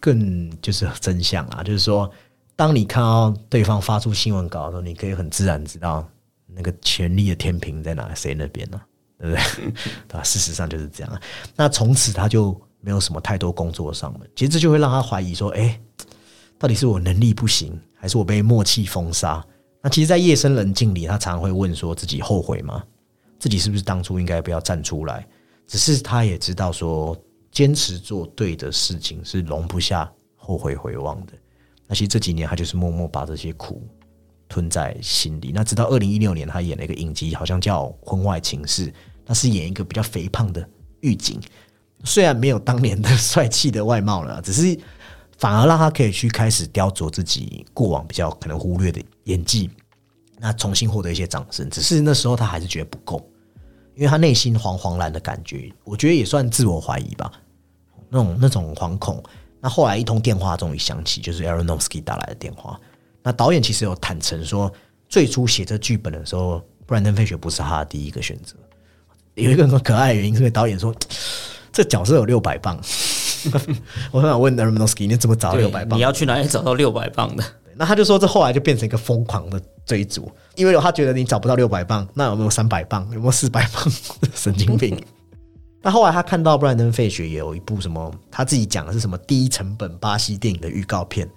[0.00, 2.10] 更就是真相啊，就是说，
[2.56, 6.04] 当你看到对方发出新闻稿的时候，你可以很自然知道
[6.46, 8.80] 那个权力的天平在哪谁那边呢？
[9.18, 9.72] 对不对？
[10.08, 10.22] 对吧？
[10.24, 11.20] 事实上就是这样。
[11.54, 15.80] 那从此他就没有什么太多工作上了，其实这就会让他怀疑说：，哎，
[16.58, 19.44] 到底是我能力不行，还是我被默契封杀？
[19.80, 22.82] 那其实，在夜深人静里，他常常会问说：自己后悔吗？
[23.38, 25.26] 自己是不是当初应该不要站出来？
[25.66, 27.16] 只是他也知道说，
[27.50, 31.32] 坚持做对的事情是容不下后悔回望的。
[31.86, 33.86] 那其实这几年他就是默默把这些苦
[34.48, 35.52] 吞在心里。
[35.54, 38.86] 那直到二零一六年，他演了一个影集，好像叫《婚外情事》，
[39.26, 40.66] 那是演一个比较肥胖的
[41.00, 41.40] 狱警，
[42.04, 44.78] 虽然没有当年的帅气的外貌了，只是
[45.38, 49.70] 反而让他可以去开始雕琢自己过往比较可能忽略的演技，
[50.38, 51.68] 那重新获得一些掌声。
[51.70, 53.26] 只是那时候他还是觉得不够。
[53.94, 57.30] 因为他内心惶惶然的感觉，我觉得也算自我怀疑吧。
[58.08, 59.22] 那种那种惶恐。
[59.60, 62.78] 那后来一通电话终于响起，就是 Aronofsky 打来的电话。
[63.22, 64.70] 那导演其实有坦诚说，
[65.08, 68.56] 最初写这剧本的时候，布兰登·费雪不是他的第一个选择。
[69.34, 70.94] 有一个很可爱的原因，是因为导演说
[71.72, 72.78] 这角色有六百磅。
[74.12, 75.98] 我很想问 Aronofsky，你怎么找六百磅？
[75.98, 77.44] 你要去哪里找到六百磅的？
[77.74, 83.06] 那他就说，这后来就变成一个疯狂的追逐，因为他觉得你找不到六百磅，那有没有三百磅？
[83.12, 83.84] 有没有四百磅？
[84.34, 84.98] 神经病！
[85.82, 91.28] 那后来他看到布兰登·费雪也有一部什么，他自己讲的是什么低成本巴西电影的预告片。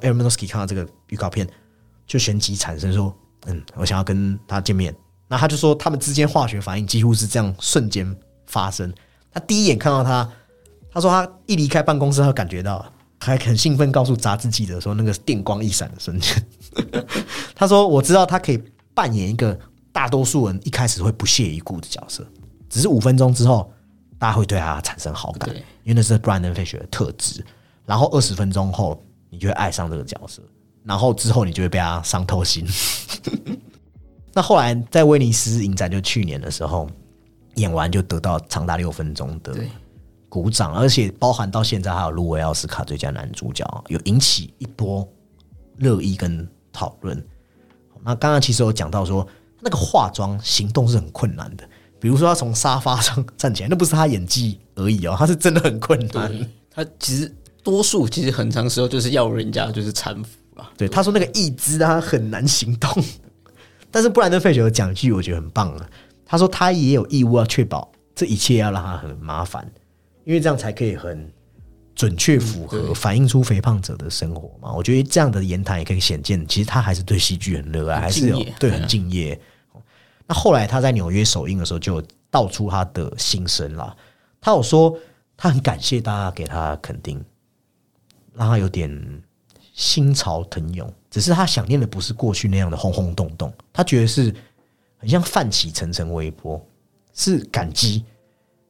[0.00, 1.48] 艾伦·诺斯基看到这个预告片，
[2.06, 3.12] 就旋即产生说
[3.46, 4.94] ：“嗯，我想要跟他见面。”
[5.26, 8.92] 那他就说，他们之间化学反应几乎是这样瞬间发生。
[9.32, 10.30] 他第一眼看到他，
[10.92, 12.84] 他说他一离开办公室，他感觉到。
[13.20, 16.46] 还很兴奋，告诉杂志记者说：“那个电光一闪的瞬间，
[17.54, 18.62] 他说我知道他可以
[18.94, 19.58] 扮演一个
[19.92, 22.24] 大多数人一开始会不屑一顾的角色，
[22.70, 23.70] 只是五分钟之后，
[24.18, 25.52] 大家会对他产生好感，
[25.82, 27.44] 因为那是 Brandon Fisher 的特质。
[27.84, 30.42] 然后二十分钟后，你就会爱上这个角色，
[30.84, 32.66] 然后之后你就会被他伤透心。
[34.32, 36.88] 那后来在威尼斯影展，就去年的时候
[37.56, 39.56] 演完，就得到长达六分钟的。”
[40.28, 45.06] 鼓掌，而且包含到现在还有入围奥斯卡最佳男主角，有引起一波
[45.76, 47.16] 热议跟讨论。
[48.04, 49.26] 那刚刚其实有讲到说，
[49.60, 56.48] 那个化妆行动是很困难的，比如说他从沙发上站起来，那不是他演技而已哦，他是真的很困难。
[56.70, 60.70] 他其实多数其实很长时候就是要人家就是搀扶啊。
[60.76, 63.04] 对，他说那个义肢他很难行动，
[63.90, 65.88] 但是布兰登·费雪的讲句我觉得很棒啊。
[66.24, 69.68] 他说他也有义务要确保这一切要让他很麻烦。
[70.28, 71.26] 因为这样才可以很
[71.94, 74.70] 准确符合反映出肥胖者的生活嘛？
[74.74, 79.40] 我觉得这样的言谈也可以显见，其实他还是对戏剧很热爱，还是有对很敬业。
[80.26, 83.96] 那后来他在纽约首映的时候，就道出他的心声啦。
[84.38, 84.94] 他有说
[85.34, 87.24] 他很感谢大家给他肯定，
[88.34, 89.22] 让他有点
[89.72, 90.92] 心潮腾涌。
[91.10, 94.30] 只是他想念的不是过去那样的轰轰动动，他觉得是
[94.98, 96.62] 很像泛起层层微波，
[97.14, 98.04] 是感激。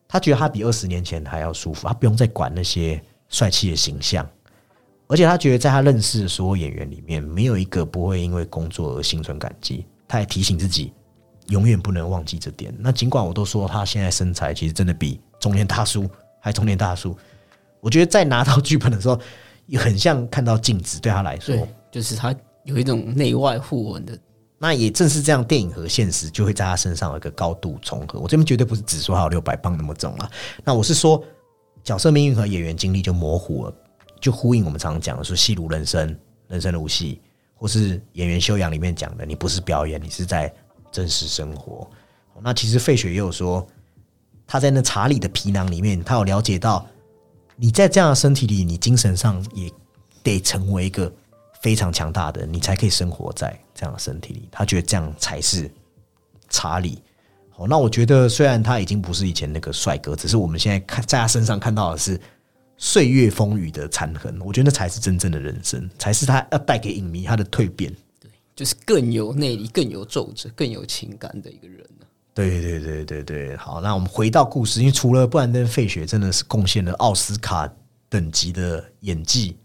[0.09, 2.99] 他觉得他比二十年前还要舒服，他不用再管那些
[3.29, 4.27] 帅气的形象，
[5.07, 9.85] 而且他觉得在他认识的所有演员里面，没有一个不会因为工作而心存感激。
[10.09, 10.95] 他也提醒自己，
[11.49, 12.75] 永远不能忘记这点。
[12.79, 16.09] 那尽管我都说他现在身材其实真的比中年大叔
[16.41, 17.15] 还中年大叔，
[17.81, 19.21] 我觉得在拿到剧本的时候，
[19.67, 21.55] 也很像看到镜子，对他来说，
[21.93, 22.35] 就是他
[22.65, 24.19] 有一种内外互文的。
[24.61, 28.19] 那也正是这样，电影和现实就会在他身上有一个高度重合。
[28.19, 30.29] 我这边绝对不是只说他有六百磅那么重啊，
[30.65, 31.23] 那我是说
[31.85, 33.73] 角色命运和演员经历就模糊了，
[34.21, 37.21] 就呼应我们常常讲的说戏如人生，人生如戏，
[37.55, 40.53] 或是演员修养里面讲的，你不是表演，你是在
[40.91, 41.89] 真实生活。
[42.43, 43.65] 那其实费雪也有说，
[44.45, 46.85] 他在那查理的皮囊里面，他有了解到，
[47.55, 49.71] 你在这样的身体里，你精神上也
[50.25, 51.13] 得成为一个。
[51.61, 54.49] 非常强大的，你才可以生活在这样的身体里。
[54.51, 55.71] 他觉得这样才是
[56.49, 57.03] 查理。
[57.57, 62.21] 哦，那我觉得虽然他已经不是以前那个帅哥，只是我们现在看在他身上看到的是
[62.77, 64.41] 岁月风雨的残痕。
[64.41, 67.93] 我觉得那才是真正的人生，才是他要带给影迷他的蜕变。
[68.21, 71.85] 对，就是更有内力、更有皱褶、更有情感的一个人
[72.35, 77.69] 对对对对对，好，那我们回到故事，因为除了布兰登·费雪真的是贡献了奥斯卡
[78.09, 79.57] 等级的演技。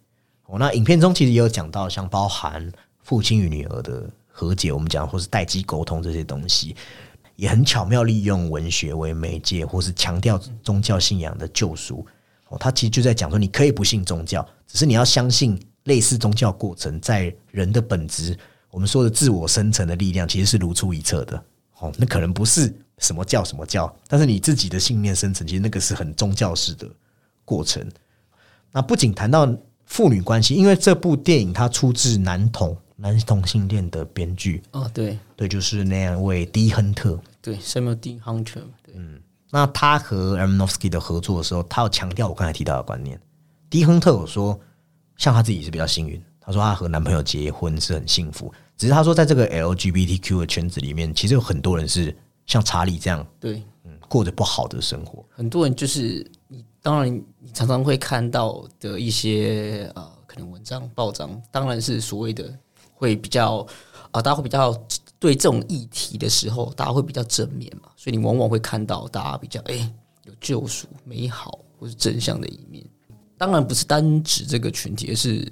[0.60, 6.76] 那影片中其实也有讲到，像包含父亲与女儿的和解，我们讲或是待机沟通这些东西。
[7.36, 12.06] 也很巧妙利用文学为媒介，或是强调宗教信仰的救赎。
[12.50, 18.38] 哦，他其实就在讲说，你可以不信宗教，只是你要相信类似宗教过程在人的本质，
[18.70, 21.44] 我们说的自我生成的力量，其实是如出一辙的。
[21.80, 26.88] 哦，那可能不是什么教什么教，但是你自己的信念生成，其实那个是很宗教式的
[27.44, 27.84] 过程。
[28.72, 29.52] 那不仅谈到
[29.86, 32.76] 父女关系，因为这部电影它出自男同。
[32.96, 38.18] 男同性恋的编剧哦，对对，就是那样位迪亨特，对，Samuel D.
[38.24, 38.62] Hunter，
[38.94, 39.20] 嗯，
[39.50, 43.20] 那他和 y 的合作的时候，他要强调我刚才提到的观念。
[43.70, 44.58] 迪亨特有说，
[45.18, 52.16] 像他自己是比较幸运，他说他和男朋友结婚是很幸福，只是他说在这个 LGBTQ 的圈子里面，其实有很多人是
[52.46, 55.26] 像查理这样，对，嗯，过着不好的生活。
[55.30, 62.54] 很多人就是你，当然你常常会看到的一些呃，可能文章、报章，当然是所谓的。
[62.96, 63.68] 会比较
[64.12, 64.72] 啊，大家会比较
[65.20, 69.94] 对这种议题的时候，大家会比较正面嘛，所以你往往会看到大家比较哎
[70.24, 72.86] 有救赎、美好或是真相的一面。
[73.38, 75.52] 当然不是单指这个群体，而是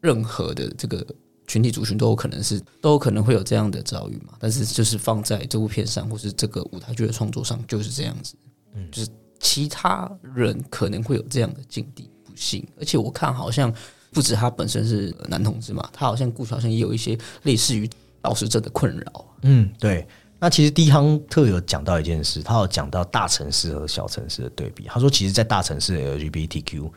[0.00, 1.04] 任何的这个
[1.48, 4.34] 群体族群都有可能是都有可能会有这样的遭遇嘛。
[4.38, 8.36] 但是就是放在这部片上，或是这个舞台剧的创作上，就是这样子。
[8.74, 9.10] 嗯，就是
[9.42, 12.66] 其他人可能会有这样的境地，不幸。
[12.78, 13.70] 而且我看好像。
[14.14, 17.88] 不止他本身是男同志嘛，他好像故事好像也有一些类似于
[18.20, 19.24] 导师症的困扰。
[19.40, 20.06] 嗯，对。
[20.38, 24.84] 那其实第一行特有讲到一件事，他有讲到大城市和小城市的对比。
[24.86, 26.92] 他说，其实，在大城市 LGBTQ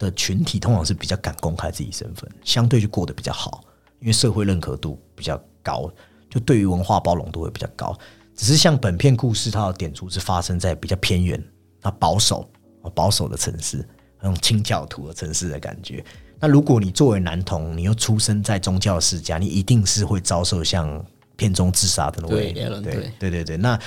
[0.00, 3.62] 的群体通常是比较敢公开自己身份，相对就过得比较好，
[4.00, 5.88] 因为社会认可度比较高，
[6.28, 7.96] 就对于文化包容度会比较高。
[8.34, 11.40] 只是像本片故事，它的点出是发生在比较偏远、
[11.82, 12.48] 啊保守、
[12.94, 13.86] 保守的城市，
[14.20, 16.04] 那种清教徒的城市的感觉。
[16.40, 21.04] 那如果你作为男童，你又出生在宗教世家，你一定是会遭受像
[21.36, 23.56] 片中自杀的那位，对对对对对。
[23.56, 23.78] 那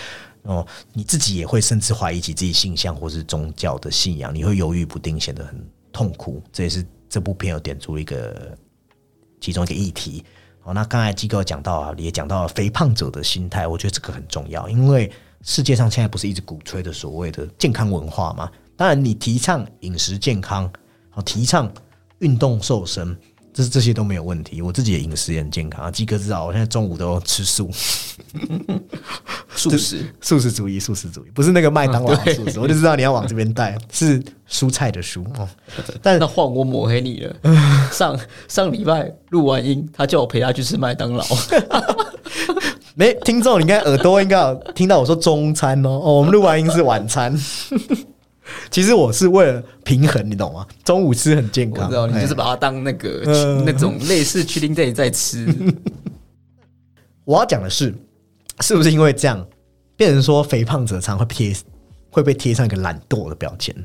[0.44, 6.42] 哦，你自己也会甚至怀疑起自己性向或是宗教的信仰，你会犹豫不定，显得很痛苦。
[6.52, 8.58] 这也是这部片有点出一个
[9.40, 10.24] 其中一个议题。
[10.64, 15.12] 哦，那刚才机构讲到啊，也讲到了肥胖者的心态，我觉得这个很重要，因为
[15.44, 18.50] 世界上现在不是一直鼓吹的所谓的健康文化吗？
[18.76, 20.72] 当然，你提倡饮食健康，
[21.10, 21.72] 好提倡。
[22.20, 23.18] 运动瘦身，
[23.52, 24.62] 这这些都没有问题。
[24.62, 27.68] 我自己的饮食也很健康啊，基哥知道，我现在中午都吃素，
[29.56, 35.50] 素食，素食主义，素食主义，不是那个麦当劳素食，我就知道你要往这边带， 是蔬菜的蔬哦。
[36.00, 37.36] 但那换我抹黑你了。
[37.92, 38.16] 上
[38.48, 41.26] 上礼拜录完音，他叫我陪他去吃麦当劳。
[43.02, 45.90] 没听众，你应该耳朵应该有听到我说中餐哦。
[45.90, 47.36] 哦，我们录完音是晚餐。
[48.70, 50.68] 其实我是为了平衡，你懂吗？
[50.84, 53.24] 中午吃很健康，知道你就是把它当那个
[53.66, 55.52] 那种类似去零在在吃。
[57.26, 57.92] 我要讲的是，
[58.60, 59.44] 是不是因为这样，
[59.98, 61.56] 变成说肥胖者常会贴
[62.12, 63.76] 会被贴上一个懒惰的标签，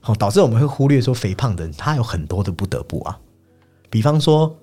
[0.00, 3.18] 好导致我们会忽略说肥胖的人他有很多的不得不啊，
[3.88, 4.54] 比方说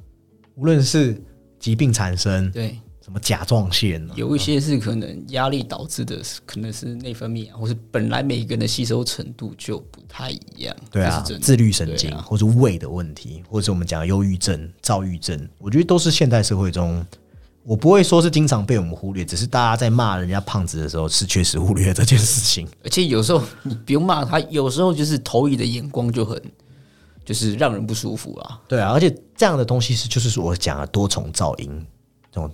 [0.54, 1.20] 无论是
[1.58, 2.78] 疾病产生，对。
[3.12, 4.02] 什么甲状腺？
[4.16, 10.74] 有一些是可能压力导致的，可能是内分泌啊，或是本来每一个人的吸收程度就不太一样。
[10.90, 17.06] 对啊，自律神经，或者胃的问题，或者我们讲忧郁症、躁郁症，我觉得都是现代社会中，
[17.64, 22.66] 我不会说是经常被我们忽略，只是大家在骂人家胖子的时候，是确实忽略这件事情。
[22.82, 26.42] 而且有时候你不用骂他，有时候就是投以的眼光就很，
[27.26, 28.62] 就是让人不舒服啊。
[28.70, 31.86] 对啊，而且这样的东西是，就是我讲的多重噪音
[32.32, 32.50] 这种。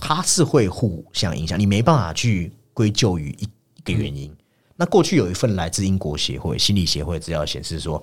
[0.00, 4.34] 它是会互相影响，你没办法去归咎于一一个原因。
[4.76, 8.02] 那过去有一份来自英国协会心理协会资料显示说，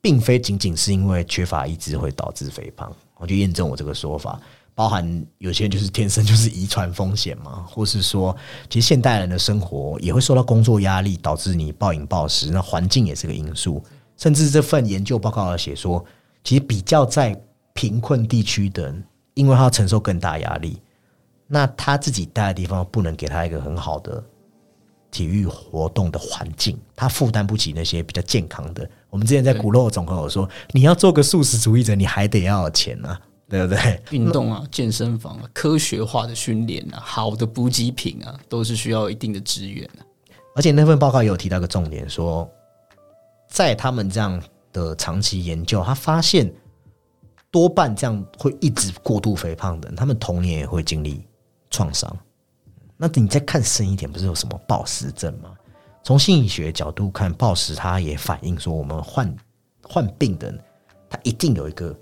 [0.00, 4.40] 并非仅仅是因为缺乏意志会导致肥胖，我就验证我这个说法。
[4.74, 8.34] 包含有些人就是天生就是遗传风险嘛，或是说，
[8.70, 13.84] 其实现代人的生活也会受到工作压力导致你暴饮暴食，那环境也是个因素。
[14.16, 16.04] 甚至这份研究报告写说，
[16.44, 17.38] 其实比较在
[17.74, 19.04] 贫困地区的人。
[19.38, 20.82] 因为他要承受更大压力，
[21.46, 24.20] 那他自己待的地方不能给他一个很好的
[25.12, 28.90] 体育活动的环境，他负担不起那些比较健康的。
[29.08, 34.02] 我们之前在骨肉总和有说，你要做个素食主义者，你还得要有钱啊，对不对？
[34.10, 40.02] 运动啊，健身房啊，科学化的训练啊，好的补给品啊，都是需要一定的资源啊。
[40.56, 42.50] 而且那份报告也有提到个重点，说
[43.48, 46.52] 在他们这样的长期研究，他发现
[47.50, 51.26] 多半这样会一直过度肥胖的人，他们童年也会经历
[51.70, 52.14] 创伤。
[52.96, 55.54] 那你再看深一点，不是有什么暴食症吗？
[56.02, 59.36] 从心理学角度看，暴食它也反映说，我们患
[59.82, 60.60] 患病的人，
[61.08, 61.96] 他一定有一个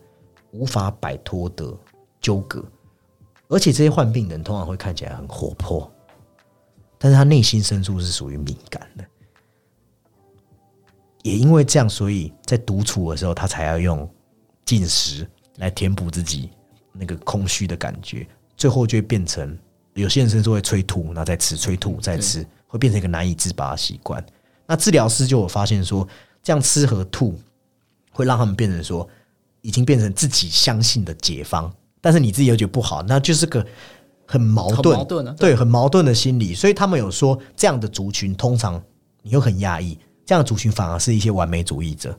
[0.53, 1.73] 无法摆脱的
[2.21, 2.65] 纠葛，
[3.49, 5.91] 而且这些患病的人通常会看起来很活泼，
[6.99, 9.05] 但是他内心深处是属于敏感的。
[11.23, 14.09] 也因为这样，所以在独处的时候，他才要用
[14.65, 15.29] 进食
[15.59, 16.51] 来填补自己
[16.93, 18.27] 那个空虚的感觉，
[18.57, 19.57] 最后就会变成。
[19.95, 24.23] 有些人甚至会催吐，然后再吃，催吐再吃，会变成一个难以自拔的习惯。
[24.67, 26.07] 那治疗师就有发现说，
[26.43, 27.35] 这样吃和吐
[28.11, 29.09] 会让他们变成说，
[29.63, 33.67] 已经变成自己相信的解方，但是你自己又觉得不好，那就是个
[34.27, 36.55] 很矛盾，矛盾啊对，很矛盾的心理。
[36.55, 38.79] 所以他们有说，这样的族群通常
[39.23, 42.15] 你又很压抑，这样的族群反而是一些完美主义者。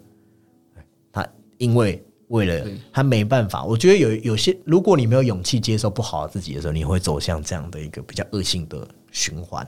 [1.12, 1.24] 他
[1.60, 2.04] 因为。
[2.28, 9.68] 为了他没办法，我觉得有有些，如果你没有勇气接受不好的自己的时候，你会走向这样的一个比较恶性的循环。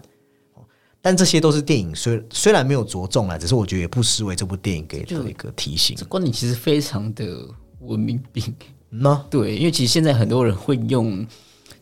[1.01, 5.97] 但这些都是电影，虽虽然没有着重啊，只是我觉得也不失为这部电影给的一个提醒。
[6.09, 7.47] 观点其实非常的
[7.79, 8.43] 文明病
[8.89, 11.25] 呢，对，因为其实现在很多人会用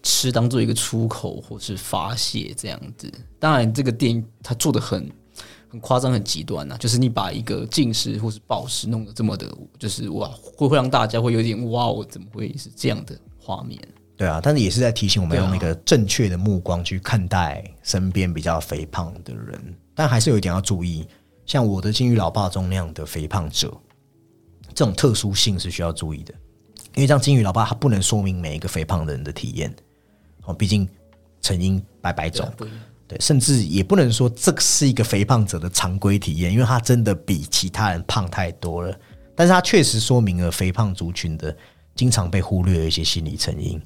[0.03, 3.11] 吃当做一个出口或是发泄这样子。
[3.39, 5.09] 当然，这个电影它做的很。
[5.77, 9.47] 很夸张、很极端呐，就是你把一个近视或是暴食弄得这么的，
[9.77, 13.79] 就是哇，会会让大家会有点哇，我怎么会是这样的画面？
[14.15, 19.61] 对啊，但是也是在提醒我们用一个正确的目光去看待身边比较肥胖的人，
[19.93, 21.05] 但还是有一点要注意，
[21.45, 23.71] 像我的金鱼老爸中那样的肥胖者，
[24.73, 26.33] 这种特殊性是需要注意的，
[26.95, 29.71] 因为像金鱼老爸他不能说明每一个肥胖的人的体验，
[30.45, 30.89] 哦，毕竟
[31.39, 32.51] 成因百百种。
[33.07, 38.93] 对，甚至也不能说这是一个肥胖者的常规体验，因为他真的比其他人胖太多了。
[39.33, 41.55] 但是他确实说明了肥胖族群的
[41.95, 43.81] 经常被忽略的一些心理成因。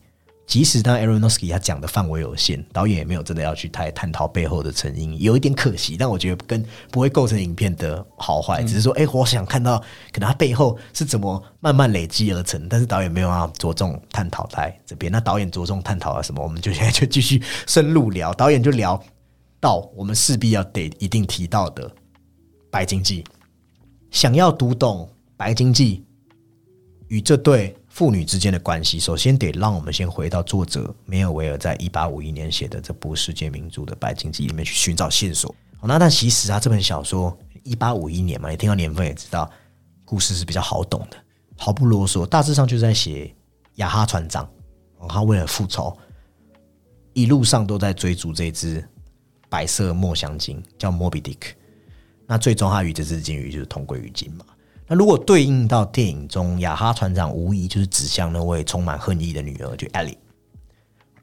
[0.47, 5.95] 即使当 Aronofsky 他讲的范围有限，导演也没有真的要去太探讨背后的成因，有一点可惜。
[5.97, 9.79] 但我觉得跟不会构成影片的好坏，只是说，哎，我想看到
[10.11, 12.67] 可能他背后是怎么慢慢累积而成。
[12.67, 15.09] 但是导演没有要着重探讨在这边。
[15.09, 16.43] 那导演着重探讨了什么？
[16.43, 18.33] 我们就现在就继续深入聊。
[18.33, 19.01] 导演就聊
[19.61, 21.89] 到我们势必要得一定提到的
[22.69, 23.23] 白经济。
[24.09, 26.05] 想要读懂白经济
[27.07, 27.73] 与这对。
[27.91, 35.53] 父女之间的关系，首先得让我们先回到作者梅尔维尔在一八五一年写的这部世界名著的《白鲸记》里面去寻找线索。
[35.83, 39.51] 那但其实啊，这本小说一八五一年嘛，你听到年份也知道，
[40.05, 41.17] 故事是比较好懂的，
[41.57, 43.35] 毫不啰嗦，大致上就在写
[43.75, 44.49] 雅哈船长，
[45.09, 45.95] 他为了复仇，
[47.11, 48.81] 一路上都在追逐这只
[49.49, 51.49] 白色墨香鲸，叫莫比迪克。
[52.25, 54.45] 那最终他与这只鲸鱼就是同归于尽嘛。
[54.91, 60.17] 那如果对应到电影中，雅哈船长无疑就是指向那位充满恨意的女儿，就艾莉。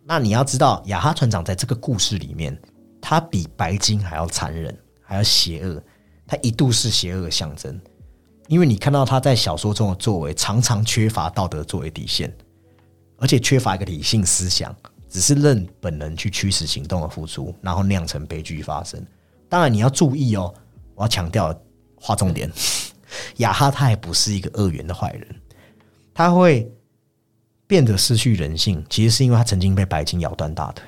[0.06, 2.58] 那你要知道，雅哈船长在这个故事里面，
[2.98, 5.82] 他比白金还要残忍，还要邪恶。
[6.26, 7.78] 他一度是邪恶的象征，
[8.46, 12.34] 因为你看到他在小说中的作为，常常缺乏道德作为底线，
[13.18, 14.74] 而且缺乏一个理性思想，
[15.10, 18.98] 只是任本能去驱使行动的付出，然后酿成悲剧发生。
[19.46, 20.54] 当然，你要注意哦，
[20.94, 21.54] 我要强调，
[21.96, 22.50] 划重点。
[23.36, 25.40] 雅哈他也不是一个恶缘的坏人，
[26.12, 26.70] 他会
[27.66, 30.84] 变得失去人性，其实是因为他曾经被白金咬断大腿，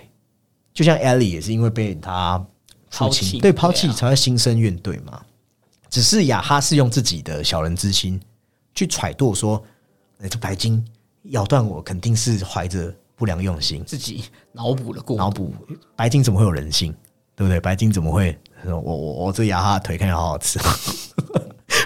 [0.72, 2.44] 就像艾莉也是因为被他
[2.90, 5.22] 父亲对抛弃才会心生怨怼嘛。
[5.88, 8.20] 只是雅哈是用自己的小人之心
[8.74, 9.62] 去揣度说，
[10.20, 10.84] 哎，这白金
[11.24, 15.52] 咬断我，肯定是怀着不良用心，自己脑补了过脑补
[15.96, 16.94] 白金怎么会有人性，
[17.34, 17.58] 对不对？
[17.58, 20.58] 白金怎么会我我我这雅哈腿看起来好好吃。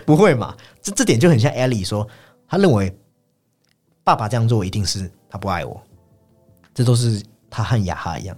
[0.05, 0.57] 不会嘛？
[0.83, 2.07] 这这点就很像艾莉说，
[2.47, 2.95] 他认为
[4.03, 5.83] 爸爸这样做一定是他不爱我，
[6.75, 8.37] 这都是他和雅哈一样。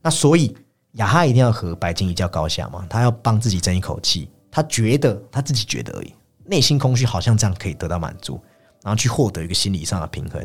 [0.00, 0.56] 那所以
[0.92, 2.86] 雅哈一定要和白金一较高下嘛？
[2.88, 8.40] 他要帮自己争一口气，他觉得他自己觉得而已，内心空虚好像这样可以得到满足，
[8.82, 10.44] 然后去获得一个心理上的平衡。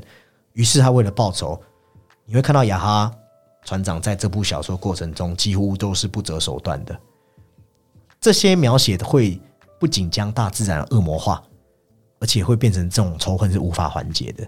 [0.54, 1.62] 于是他为了报仇，
[2.26, 3.10] 你会看到雅哈
[3.64, 7.00] 船长在这部小说过程中几乎都是不择手段的。
[8.20, 9.42] 这些描写的会。
[9.82, 11.42] 不仅将大自然恶魔化，
[12.20, 14.48] 而且会变成这种仇恨是无法缓解的。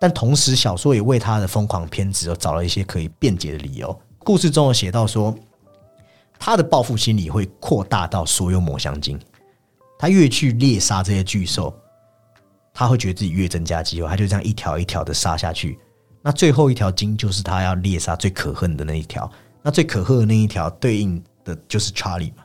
[0.00, 4.00] 但同时，小说也为他的疯狂偏执找了一些可以辩解的理由。
[4.20, 5.34] 故事中有写到说，
[6.38, 9.18] 他的报复心理会扩大到所有抹香鲸。
[9.98, 11.74] 他越去猎杀这些巨兽，
[12.72, 15.80] 他会觉得自己越增加机会，他就这样一条一条的杀下去。
[16.22, 19.28] 那最后一条鲸就是他要猎杀最可恨的那一条。
[19.62, 22.43] 那最可恨的那一条对应的就是查理嘛，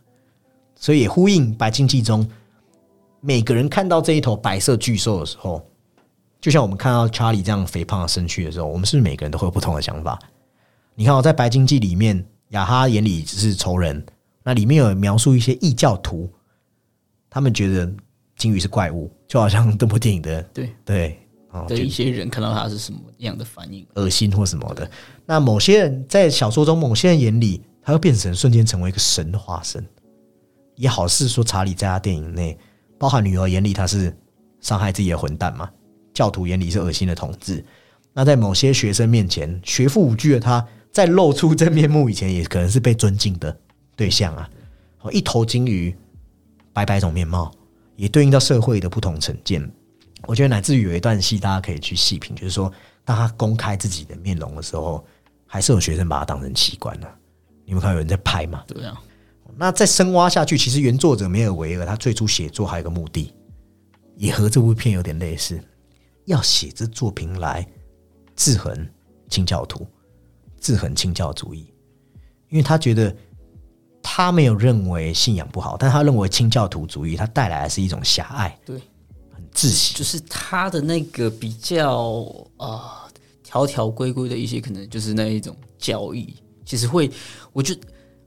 [0.80, 2.28] 所以也呼应白鲸记中
[3.20, 5.62] 每个人看到这一头白色巨兽的时候，
[6.42, 10.18] 就像我们看到查理这样肥胖的身躯的时候，我们是不是每个人都会有不同的想法？
[10.96, 14.04] 你看，我在白鲸记里面，雅哈眼里只是仇人，
[14.42, 16.30] 那里面有描述一些异教徒。
[17.30, 17.92] 他们觉得
[18.38, 21.20] 鲸鱼是怪物，就好像这部电影的对对
[21.68, 24.90] 的一些人看到它是什么样的反应，恶心或什么的。
[25.26, 29.86] 那某些人在小说中，某些人眼里，他会变成瞬间成为一个神的化身，
[30.80, 32.58] 也好是说查理在他电影内，
[32.98, 34.16] 包含女儿眼里他是
[34.62, 35.70] 伤害自己的混蛋嘛，
[36.14, 37.64] 教徒眼里是恶心的统治。
[38.14, 43.56] 那在某些学生面前，学富五车的他在露出真面目以前，也可能是被尊敬的
[43.96, 44.50] 对象啊。
[45.12, 45.96] 一头鲸鱼。
[46.72, 47.52] 白白种面貌，
[47.98, 49.70] 也对应到社会的不同成见。
[50.28, 52.72] 我觉得乃至于有一段戏，大家可以去细品，就是说，
[53.04, 55.04] 当他公开自己的面容的时候，
[55.46, 57.08] 还是有学生把他当成奇观呢。
[57.66, 58.64] 你们看有人在拍吗？
[58.68, 59.02] 对啊。
[59.60, 63.34] 那再深挖下去，其实原作者梅尔维尔他最初写作还有个目的，
[64.16, 65.62] 也和这部片有点类似，
[66.26, 67.68] 要写这作品来
[68.36, 68.90] 制衡
[69.28, 69.86] 清教徒，
[70.62, 71.72] 制衡清教主义，
[72.50, 73.16] 因为他觉得。
[74.02, 78.80] 他没有认为信仰不好，但他认为清教徒主义它带来的是一种狭隘，对，
[79.30, 79.94] 很窒息。
[79.94, 82.26] 就是他的那个比较
[82.58, 83.08] 啊
[83.44, 86.34] 条条规规的一些，可能就是那一种教义，
[86.66, 87.12] 其实会，
[87.52, 87.82] 我觉得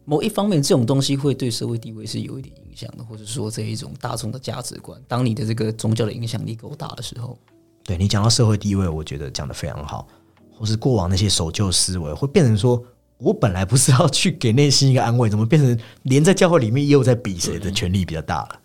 [0.05, 7.39] 某一方面这种东西会对社会地位是有一点影响的，或者说这一种大众的价值观，当你的这个宗教的影响力够大的时候，
[7.85, 10.07] 对你讲到社会地位，我觉得讲的非常好，
[10.51, 12.83] 或是过往那些守旧思维会变成说。
[13.19, 18.59] 我本来不是要去给内心一个安慰，怎么变成连在教会里面也有在比谁的权力比较大了？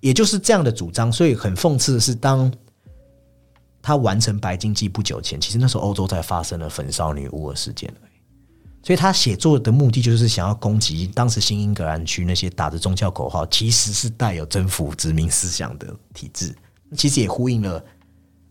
[0.00, 2.52] 也就是这样的主张，所以很讽刺的是，当
[3.80, 7.90] 他完成白金记不久前，其实那时候欧洲在发生了焚烧女巫的事件
[8.82, 16.54] 所以他写作的目的就是想要攻击当时新英格兰区那些打着宗教口号，其实是带有征服殖民思想的体制。
[16.96, 17.84] 其实也呼应了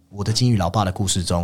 [0.10, 1.44] 我的金鱼老爸的故事中。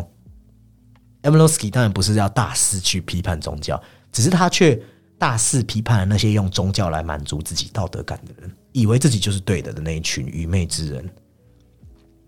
[1.23, 3.81] e m l o s k y 当然不是要大肆去批判宗教，
[4.11, 4.79] 只是他却
[5.17, 11.09] 大肆批判那些用宗教来满足自己道德感的人，以为自己就是对的的那一群愚昧之人。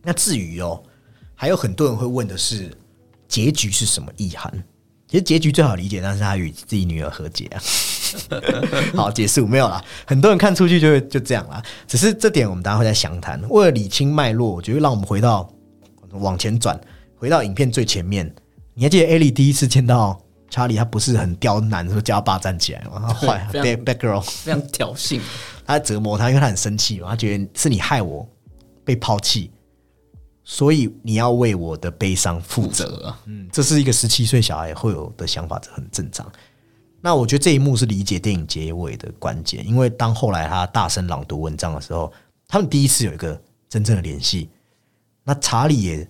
[0.02, 0.82] 那至于哦，
[1.36, 2.76] 还有很多人会问的是，
[3.28, 4.52] 结局是什么意涵？
[5.08, 7.62] 其实结局最好理解，但是他与自己女儿和解啊。
[8.96, 9.84] 好，结束没有啦。
[10.06, 13.42] 很多人看出去就会就这样啦，只是这点我们大家会在详谈。
[13.50, 15.50] 为了理清脉络，我觉得让我们回到
[16.12, 16.80] 往前转，
[17.16, 18.34] 回到影片最前面。
[18.74, 23.14] 你还记得艾莉第一次见到查理，他不是很刁难，说叫他爸站起来吗？
[23.14, 25.20] 坏，bad bad girl，非常挑衅，
[25.66, 28.28] 他折磨他，因为他很生气嘛，他觉得是你害我
[28.86, 29.52] 被抛弃，
[30.50, 33.14] 所以你要为我的悲伤负责。
[33.26, 36.26] 嗯，这是一个十七岁小孩会有的想法，这很正常。
[37.02, 42.14] 那我觉得这一幕是理解电影结尾的关键，因为当后来他大声朗读文章的时候，
[42.48, 43.38] 他们第一次有一个
[43.68, 44.50] 真正的联系。
[45.24, 46.10] 那查理也。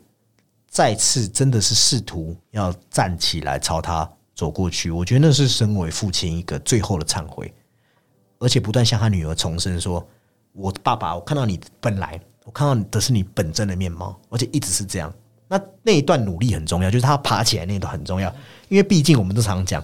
[0.69, 7.51] 再次真的是试图要站起来朝他走过去，我觉得那是身为父亲一个最后的忏悔，
[8.37, 10.05] 而且不断向他女儿重申说
[10.53, 15.13] ：“我爸爸，我看到你本来，我看到的是你本真的面貌，而且一直是这样。”
[15.49, 18.33] 那那一段努力很重要，就是他爬起来那段很重要，
[18.69, 19.83] 因为毕竟我们都常讲，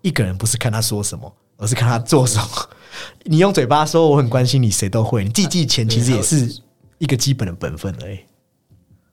[0.00, 2.48] 一个人不是看他说什么，而是看他做什么。
[3.24, 5.24] 你用嘴巴说我很关心你，谁都会。
[5.24, 6.60] 你记记钱，其实也是
[6.98, 8.20] 一个基本的本分而已。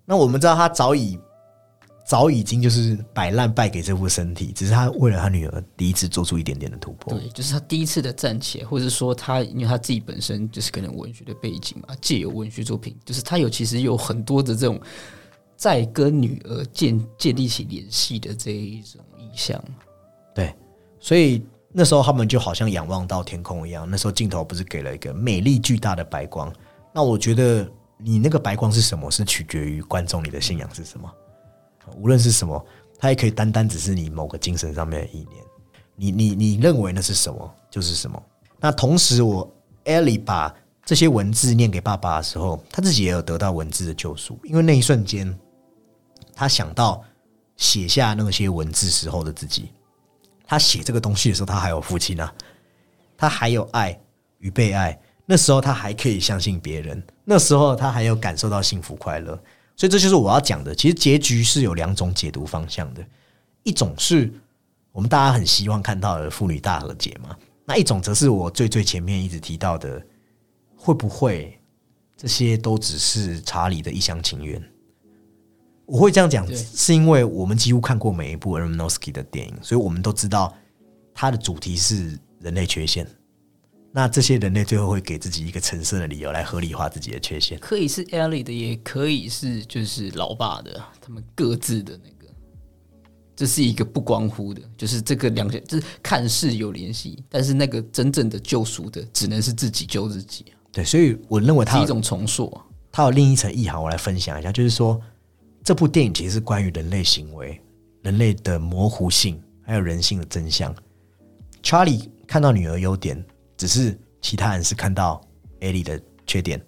[0.06, 1.20] 那我们知道，他早已
[2.06, 7.18] 早已经就是摆烂败给这副身体，只是他为了他女儿第一次做出一点点的突破。
[7.18, 14.80] 对，就是他第一次的站起来，或者说他因为他自己本身就是可能文学的背景嘛，借由文学作品，就是他有其实有很多的这种
[15.56, 19.64] 在跟女儿建建立起联系的这一种意向。
[20.36, 20.54] 对，
[21.00, 26.54] 所以那时候他们就好像仰望到天空一样，那时候镜头不是给了一个美丽巨大的白光？
[26.94, 27.70] 那我觉得。
[28.04, 29.12] 你那个白光是什么？
[29.12, 31.08] 是取决于观众你的信仰是什么。
[31.96, 32.66] 无论是什么，
[33.00, 35.44] 它也可以单单只是你某个精神上面的意念。
[35.96, 38.22] 你你你认为那是什么，就是什么。
[38.60, 39.50] 那同时，我
[39.86, 40.54] 艾莉把
[40.86, 44.40] 这些文字念给爸爸的时候，他自己也有得到文字的救赎。
[44.44, 45.38] 因为那一瞬间，
[46.34, 47.04] 他想到
[47.58, 49.72] 写下那些文字时候的自己。
[50.46, 52.34] 他写这个东西的时候，他还有父亲啊，
[53.16, 53.98] 他还有爱
[54.40, 55.00] 与被爱。
[55.26, 59.42] 那时候他还可以相信别人，那时候他还有感受到幸福快乐，
[59.76, 60.76] 所以这就是我要讲的。
[60.76, 63.04] 其实结局是有两种解读方向的，
[63.64, 64.32] 一种是
[64.92, 67.36] 我们大家很希望看到的父女大和解嘛。
[67.66, 70.04] 那一种则是我最最前面一直提到的，
[70.76, 71.58] 会不会
[72.18, 74.62] 这些都只是查理的一厢情愿？
[75.86, 80.54] 我会这样讲，是因为我们几乎看过每一部 e r m n o s k y 的电影，所以我们都知道
[81.14, 83.08] 它的主题是人类缺陷。
[83.94, 92.34] 那这些人类最后会给自己一个成色的理由来合理化自己的缺陷，可以是 Ellie 的，也可以是就是老爸的，他们各自的那个，
[93.36, 102.58] 这是一个不关乎的，就是这个两个就是看似有联系，但是那个真正的救赎的只能是自己救自己对，所以我认为它是一种重塑，
[102.94, 104.98] 它有另一层意涵，我来分享一下，就是说
[105.66, 107.60] 这部电影其实是关于人类行为、
[108.04, 110.74] 人类的模糊性，还有人性的真相。
[111.62, 113.22] Charlie 看到女儿优点。
[113.62, 115.22] 只是其他人是看到
[115.60, 116.60] 艾莉的缺点，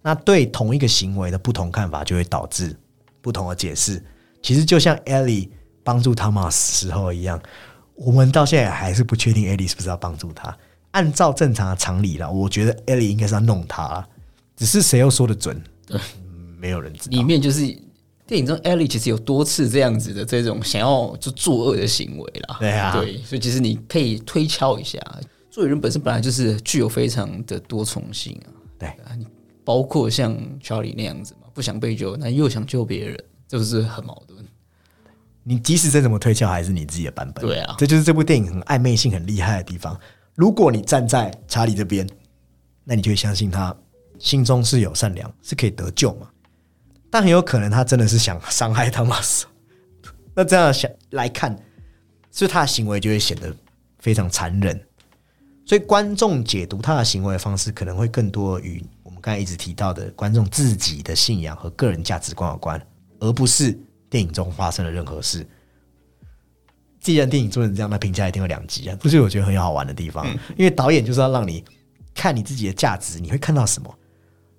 [0.00, 2.74] 那对同一个行为的不同看法，就会导致
[3.20, 4.02] 不同的解释。
[4.40, 5.52] 其实就像艾莉
[5.84, 7.38] 帮助汤马斯时候一样，
[7.94, 10.56] 我们到现在还是不确定艾莉是不是要帮助他。
[10.92, 14.02] 按照正常的常理了，我觉得艾莉应该是要弄他，
[14.56, 15.62] 只是谁又说的准？
[16.58, 17.14] 没有人知道。
[17.14, 17.60] 里面就是
[18.26, 22.56] 电影中 Ellie 其实有多次这样子的这种想要就作恶的行为啦。
[22.58, 24.98] 对啊，对，所以其实你可以推敲一下。
[25.56, 29.26] 作为人本身本来就是具有非常的多重性啊，对啊，你
[29.64, 34.44] 包括像查理那样子嘛，不想被救，那又想救别人，这不是很矛盾？
[35.42, 37.42] 你即使再怎么推敲，还是你自己的版本。
[37.42, 39.98] 对啊，这就是这部电影很暧昧性很厉害的地方。
[40.34, 42.06] 如果你站在查理这边，
[42.84, 43.74] 那你就会相信他
[44.18, 46.28] 心中是有善良，是可以得救嘛？
[47.10, 49.46] 但很有可能他真的是想伤害汤马斯。
[50.36, 51.58] 那这样想来看，
[52.30, 53.50] 所以他的行为就会显得
[54.00, 54.78] 非常残忍。
[55.66, 62.80] 所以观众解读他的行为方式，可能会更多与我们刚才一直提到的观众自己的信仰和个人价值观有关，
[63.18, 63.76] 而不是
[64.08, 65.44] 电影中发生的任何事。
[67.00, 68.96] 既然电影做成这样，那评价一定有两极啊！
[69.00, 71.64] 这是我觉得很好玩的地方，因为导演就是要让你
[72.14, 73.92] 看你自己的价值，你会看到什么？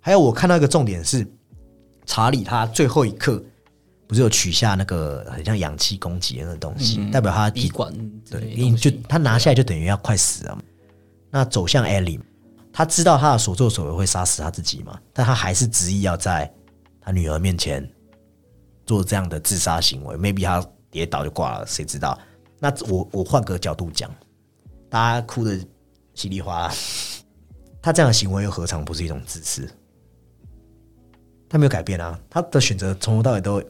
[0.01, 1.25] 还有我看到一个重点是，
[2.05, 3.41] 查理他最后一刻
[4.07, 7.93] 不是有取下那个很像氧气供给那个东西，代表他滴管
[8.29, 10.57] 对，就他拿下来就等于要快死了。
[11.29, 12.19] 那走向艾莉，
[12.71, 14.99] 他知道他的所作所为会杀死他自己嘛？
[15.13, 16.51] 但他还是执意要在
[17.01, 17.87] 他女儿面前
[18.85, 20.15] 做这样的自杀行为。
[20.15, 22.17] maybe 他跌倒就挂了，谁知道？
[22.59, 24.09] 那我我换个角度讲，
[24.89, 25.59] 大家哭的
[26.13, 26.73] 稀里哗啦，
[27.81, 29.69] 他这样的行为又何尝不是一种自私？
[31.49, 33.61] 他没有改变啊，他的选择从头到尾都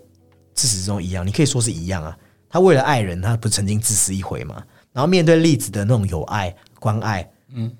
[0.53, 1.25] 自始至终一样。
[1.25, 2.17] 你可以说是一样啊。
[2.49, 4.63] 他为了爱人，他不曾经自私一回吗？
[4.93, 7.29] 然后面对例子的那种有爱关爱。
[7.53, 7.71] 嗯，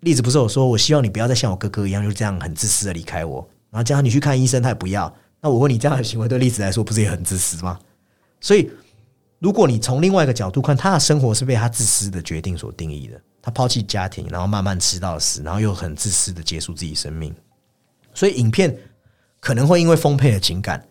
[0.00, 3.46] 例子不是我说，我希望你不要再像我哥哥一样，就这样很自私的离开我。
[3.70, 5.12] 然后叫你去看医生，他也不要。
[5.40, 7.78] 那我问你，这样的行为对例子来说，不是也很自私吗？
[8.40, 8.70] 所以，
[9.40, 13.20] 如果你从另外一个角度看，他的生活是被他自私的决定所定义的。
[13.42, 17.34] 他抛弃家庭，然后慢慢吃到死，然后又很自私的结束自己生命。
[18.14, 18.74] 所以，影片
[19.40, 20.82] 可能会因为丰沛的情感，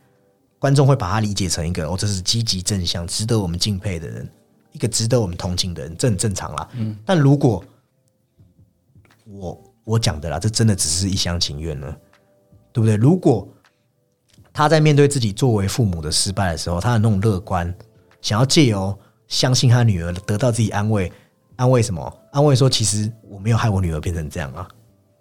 [0.60, 4.30] 观众会把它理解成一个哦，这是积极正向、值得我们敬佩的人，
[4.72, 6.70] 一个值得我们同情的人，这很正常啦。
[6.74, 7.64] 嗯，但如果
[9.26, 11.96] 我我讲的啦，这真的只是一厢情愿呢，
[12.72, 12.96] 对不对？
[12.96, 13.48] 如果
[14.52, 17.74] 他在面对自己作为父母的失败的时候，他的那种乐观，
[18.22, 18.98] 想要借由
[19.28, 21.12] 相信他女儿得到自己安慰，
[21.56, 22.20] 安慰什么？
[22.32, 24.68] 安慰说其实我没有害我女儿变成这样啊，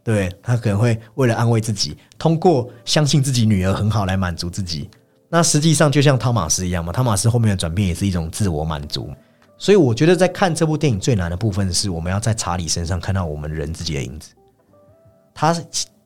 [0.05, 4.91] 对他可能会为了安慰自己，通过相信自己女儿很好来满足自己。
[5.29, 9.11] 那实际上就像汤马斯一样嘛，汤马斯后面的转变也是一种自我满足。
[9.63, 14.35] 所以我觉得在看这部电影最难的部分是，我们要在查理身上看到我们人自己的影子。
[15.33, 15.57] 他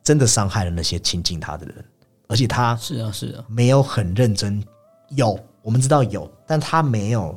[0.04, 1.82] 真的伤害了那些亲近他的人，
[2.28, 4.62] 而且他是啊是啊，没有很认真。
[5.08, 7.34] 有我们知道有，但他没有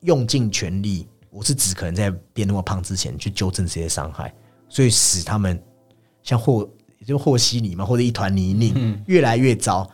[0.00, 1.06] 用尽全力。
[1.30, 4.34] 我是指可能在变那么胖之前去纠正这些伤害，
[4.68, 5.62] 所以使他们
[6.24, 6.68] 像霍
[6.98, 9.88] 也就和稀泥嘛，或者一团泥泞，越来越糟。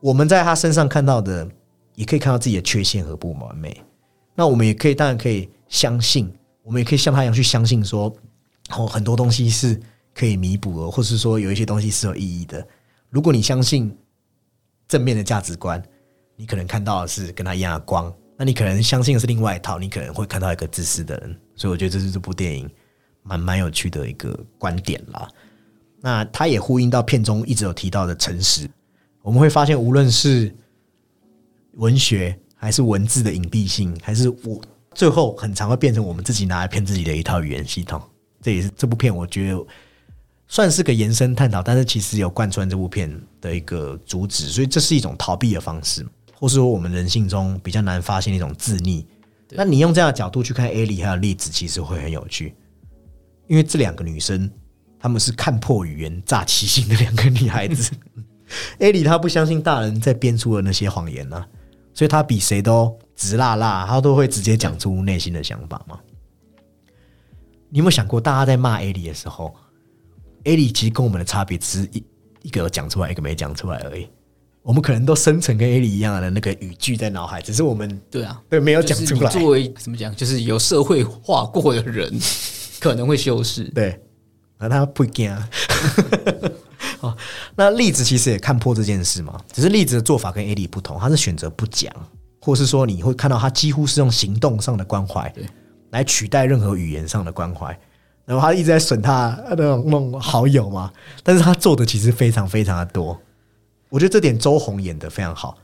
[0.00, 1.46] 我们在他身上看到的，
[1.96, 3.78] 也可以看到自己的缺陷和不完美。
[4.38, 6.30] 那我们也可以，当然可以相信，
[6.62, 8.14] 我们也可以像他一样去相信，说
[8.76, 9.80] 哦，很多东西是
[10.14, 12.64] 可以弥补的，或是说有一些东西是有意义的。
[13.08, 13.96] 如果你相信
[14.86, 15.82] 正面的价值观，
[16.36, 21.34] 你可能看到的是跟他一样的光；那你可能相信的是另外一套，你可能会看到一个自私的人。
[21.54, 22.68] 所以我觉得这是这部电影
[23.22, 25.26] 蛮蛮有趣的一个观点啦。
[26.02, 28.68] 那他也呼应到片中一直有提到的诚实。
[29.22, 30.54] 我们会发现，无论是
[31.72, 32.38] 文学。
[32.66, 34.60] 还是文字的隐蔽性，还是我
[34.92, 38.02] 最后很常会变成我们自己拿来骗自己的一套语言系统。
[38.42, 39.64] 这也是这部片我觉得
[40.48, 43.08] 算是个延伸探讨，但是其实有贯穿这部片
[43.40, 44.48] 的一个主旨。
[44.48, 46.04] 所以这是一种逃避的方式，
[46.34, 49.04] 或是说我们人性中比较难发现的一种自溺。
[49.50, 52.52] 那你用这样的角度去看艾莉还有例子，其实会很有趣。
[53.46, 54.50] 因为这两个女生，
[54.98, 57.92] 她们是看破语言诈欺性的两个女孩子。
[58.80, 61.46] 艾莉她不相信大人在编出的那些谎言呢，
[61.96, 65.98] 所以他比谁都直辣辣，他都会直接讲出内心的想法吗。
[67.70, 69.56] 你有没有想过，大家在骂艾莉的时候，
[70.44, 72.04] 艾莉其实跟我们的差别只是一
[72.42, 74.06] 一个讲出来，一个没讲出来而已。
[74.60, 79.30] 我们可能都生成跟艾莉一样的那个语句在脑海，只是我们对啊，对没有讲出来。
[79.30, 82.12] 作为怎么讲，就是有社会化过的人，
[82.78, 83.64] 可能会修饰。
[83.70, 83.98] 对，
[84.58, 85.34] 那他不惊。
[87.00, 87.16] 哦，
[87.54, 91.92] 那栗子其实也看破这件事嘛，只是栗子的做法跟艾莉不同，他是选择不讲，
[92.40, 95.46] 或是说你会看到他几乎是用行动上的关怀，对，
[95.90, 97.78] 来取代任何语言上的关怀。
[98.24, 100.92] 然后他一直在损他那种那种好友嘛，
[101.22, 103.16] 但是他做的其实非常非常的多。
[103.88, 105.56] 我觉得这点周红演的非常好，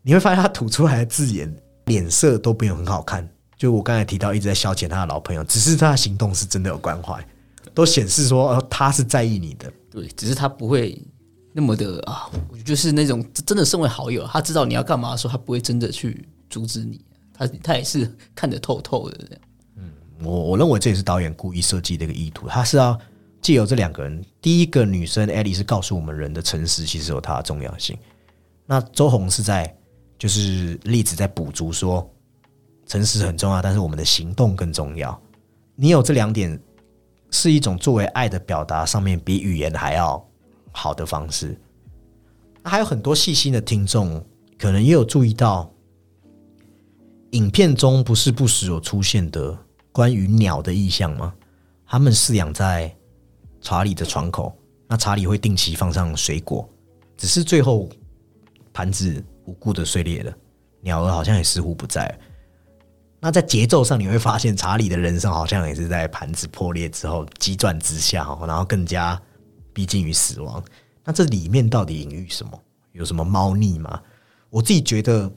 [0.00, 3.28] 你会发现他吐出来的字眼、脸色都没有很好看。
[3.58, 7.22] 就我刚才提到，一直在消遣他的老朋友，只是他的行动是真的有关怀，
[7.74, 9.70] 都显示说他是在意你的。
[9.90, 10.98] 对，只是他不会
[11.52, 12.30] 那么的啊，
[12.64, 17.04] 就是那种真的身为好友，他知道你要干嘛的时候，他不会真的去阻止你。
[17.32, 19.18] 他他也是看得透透的。
[19.76, 22.98] 嗯，我我认为这也是导演故意设计的一个意图，他是要。
[23.44, 27.94] 借由这两个人，第一个女生艾莉是告诉我们人的诚实其实有它的重要性。
[28.64, 29.70] 那周红是在
[30.18, 32.10] 就是例子在补足说，
[32.86, 35.20] 诚实很重要，但是我们的行动更重要。
[35.74, 36.58] 你有这两点，
[37.34, 40.24] 是一种作为爱的表达上面比语言还要
[40.70, 41.60] 好的方式。
[42.62, 44.24] 还有很多细心的听众
[44.56, 45.70] 可能也有注意到，
[47.32, 49.58] 影片中不是不时有出现的
[49.90, 51.34] 关于鸟的意象吗？
[51.84, 52.94] 他们饲养在。
[53.66, 54.54] 查理的窗口，
[54.86, 56.68] 那查理会定期放上水果，
[57.16, 57.88] 只是最后
[58.74, 60.30] 盘子无辜的碎裂了，
[60.82, 62.14] 鸟儿好像也似乎不在。
[63.24, 69.18] 那在节奏上，你会发现查理的人生好像也是在盘子破裂之后急转直下，然后更加
[69.72, 70.62] 逼近于死亡。
[71.02, 72.60] 那这里面到底隐喻什么？
[72.92, 73.98] 有什么猫腻吗？
[74.50, 75.32] 我自己觉得，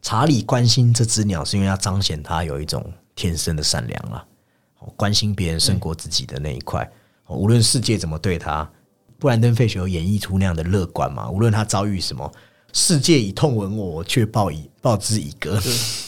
[0.00, 2.80] 查理关心这只鸟，是因为要彰显他有一种
[3.16, 4.24] 天生的善良啊，
[4.94, 6.88] 关心别人胜过自己的那一块。
[7.26, 8.70] 无论世界怎么对他，
[9.18, 11.28] 布兰登·费雪有演绎出那样的乐观嘛？
[11.28, 12.32] 无论他遭遇什么，
[12.72, 15.60] 世界以痛吻，我却报以报之以歌。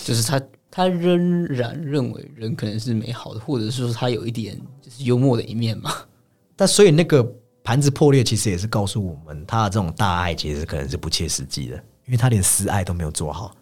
[0.04, 0.40] 就是他，
[0.74, 5.92] 他仍然认为人可能是美好的，或者是说他有一点就是幽默的一面嘛。
[6.56, 7.22] 但所以那个
[7.62, 13.54] 盘子破裂，其实也是告诉我们，他的这种大爱其实可能是不切实际的，因为他连私爱都没有做好。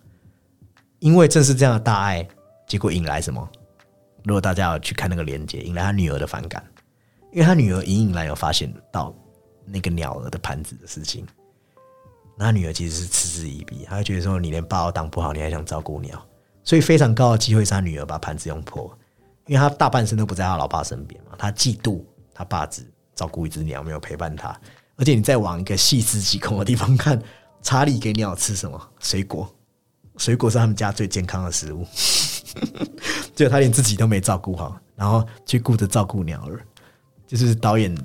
[1.00, 2.26] 因为正是这样的大爱，
[2.68, 3.46] 结果引来什么？
[4.22, 6.64] 如果大家要去看那个连接，引来他女儿的反感。
[7.32, 9.14] 因为他女儿隐隐然有发现到
[9.64, 11.24] 那个鸟儿的盘子的事情，
[12.36, 16.26] 那女儿其实是嗤之以鼻，他觉得说你连爸都当不好，你还想照顾鸟，
[16.62, 18.90] 所以非常高的机会是他女儿把盘子用破，
[19.46, 22.00] 因为他大半生都不在他老爸身边嘛，他嫉妒
[22.34, 24.48] 他爸只照顾一只鸟，没有陪伴他，
[24.96, 27.20] 而且你再往一个细思极恐的地方看，
[27.62, 28.80] 查理给鸟吃什么？
[28.98, 29.52] 水果，
[30.16, 31.86] 水果是他们家最健康的食物，
[33.34, 36.61] 结果他连自己都没照顾好，然后去顾着照顾鸟儿。
[37.26, 37.96] 就是导演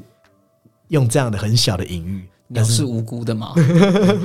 [0.89, 3.55] 用这样的很小的隐喻，鸟是无辜的嘛？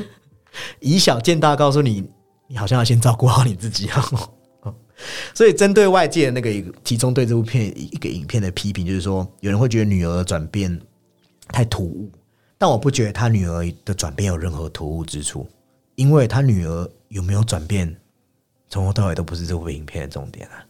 [0.78, 2.06] 以小见大，告诉你，
[2.50, 4.74] 你好像要先照顾好你自己 哦。
[5.32, 10.78] 所以，针对外界的那个其中对这部片一个影片的批评，就是说，有人会觉得女儿转变
[11.48, 12.10] 太突兀，
[12.58, 15.48] 但我不觉得他女儿的转变有任何突兀之处，
[15.94, 17.96] 因为他女儿有没有转变，
[18.68, 20.66] 从头到尾都不是这部影片的重点啊。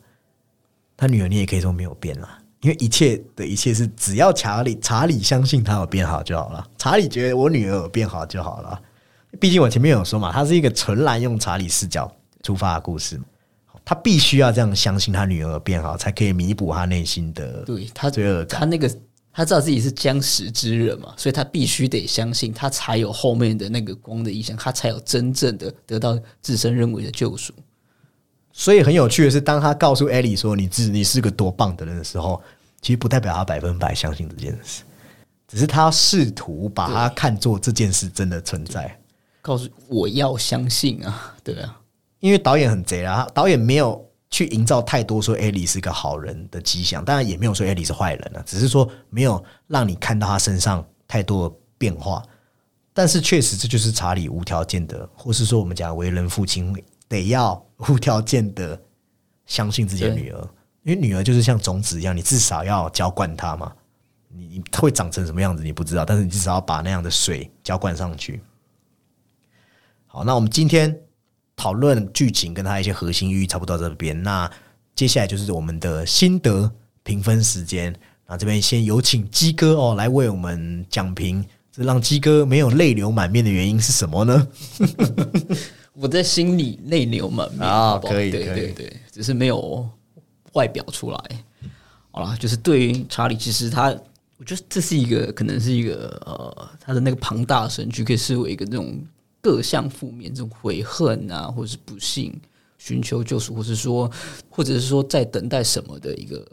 [0.97, 2.39] 他女儿，你也可以说没有变啊。
[2.61, 8.81] 因为一切的一切是只要查理查理相信他有变好就好了，查理觉得我女儿有变好就好了。
[9.39, 12.11] 毕竟我前面有说嘛，他是一个纯然用查理视角
[12.43, 13.21] 出发的故事，
[13.85, 18.91] 他必须要这样相信他女儿变好，才可以弥补他内心的对他罪恶他那个
[19.33, 27.55] 他知道自己是将死之人嘛，所以他必须得相信他才有后面的那个光的意象，他才有真正的得到自身认为的救赎。
[28.53, 32.43] 所以很有趣的是，当他告诉艾莉说你自你是个多棒的人的时候，
[32.83, 34.83] 其实不代表他百分百相信这件事，
[35.47, 38.99] 只是他试图把他看作这件事真的存在。
[39.43, 41.81] 告诉我要相信啊，对啊，
[42.21, 52.23] 因为导演很贼啦，导演没有去营造太多说艾莉是个好人的迹象，当然也没有说艾莉是坏人啊，只是说没有让你看到他身上太多的变化。
[52.93, 56.75] 但是确实，这就是查理无条件的，或是说我们讲为人父亲。
[57.11, 58.81] 得要无条件的
[59.45, 60.49] 相信自己的女儿，
[60.85, 63.73] 因为女儿就是像种子一样，你至少要浇灌她嘛。
[64.29, 68.41] 你会长成什么样子你不知道，但是你至少要把那样的水浇灌上去。
[70.13, 70.93] 好，那我们今天
[71.55, 74.51] 讨论剧情跟它一些核心寓意差不多这边，那
[74.97, 76.69] 接下来就是我们的心得
[77.05, 77.95] 评分时间。
[78.27, 84.49] 那这边先有请鸡哥哦来为我们讲评，这让鸡哥没有泪流满面的原因是什么呢？
[85.93, 89.89] 我在心里泪流满面 啊，可以，对对对，只是没有
[90.55, 91.19] 外表出来。
[92.11, 93.97] 好了，就是对于查理，其实他，
[94.39, 99.01] 我觉得这是一个可能是一个呃，他的那个庞大神区可以视为一个这种
[99.41, 102.39] 各项负面，这种悔恨啊，或者是不幸，
[102.79, 104.11] 寻求救赎，或是说，
[104.49, 106.47] 或者是说在等待什么的一个。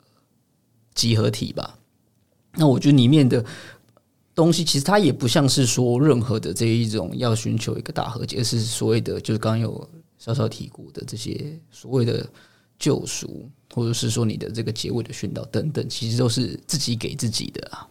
[0.97, 1.77] 集合体吧，
[2.53, 3.45] 那我觉得里面的
[4.33, 12.27] 东西其实它也不像是说任何的这一种要寻求一个大和解，而是所谓的就是刚有稍稍提过的这些所谓的
[12.79, 17.87] 救赎，或者是说你的这个结尾的训导等等，其实都是自己给自己的啊。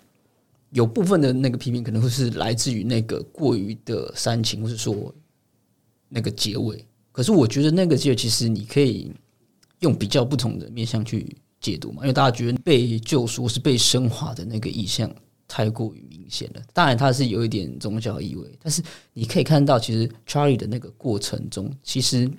[0.77, 5.15] 有部分的那个批评可能会是来自于那个过于的煽情，或是说
[6.09, 6.85] 那个结尾。
[7.13, 9.11] 可是我觉得那个结尾其实你可以
[9.81, 11.37] 用比较不同的面向去。
[11.59, 15.11] 解读嘛，因为大家觉得被救赎是被升华的那个意象
[15.49, 16.63] 太过于明显了。
[16.73, 18.83] 当然，它是有一点宗教意味，但是
[19.15, 22.31] 你可以看到，其实 Charlie 的那个过程中，其实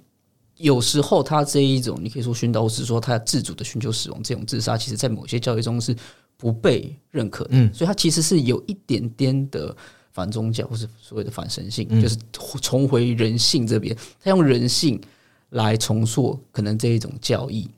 [0.55, 5.93] 有时候他这一种，你可以说宣导，是说他自主的寻求死亡这种自杀，其实在某些教育中是
[6.37, 7.49] 不被认可的。
[7.53, 9.75] 嗯，所以他其实是有一点点的
[10.11, 15.01] 反宗教，或是所谓的反神性，就是重回人性这边，他用人性
[15.49, 17.69] 来重塑可能这一种教义。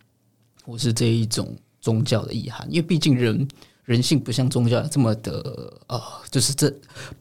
[0.66, 3.48] 或是这一种宗教的意涵，因为毕竟人
[3.86, 6.00] 人性不像宗教这么的呃，
[6.30, 6.72] 就是这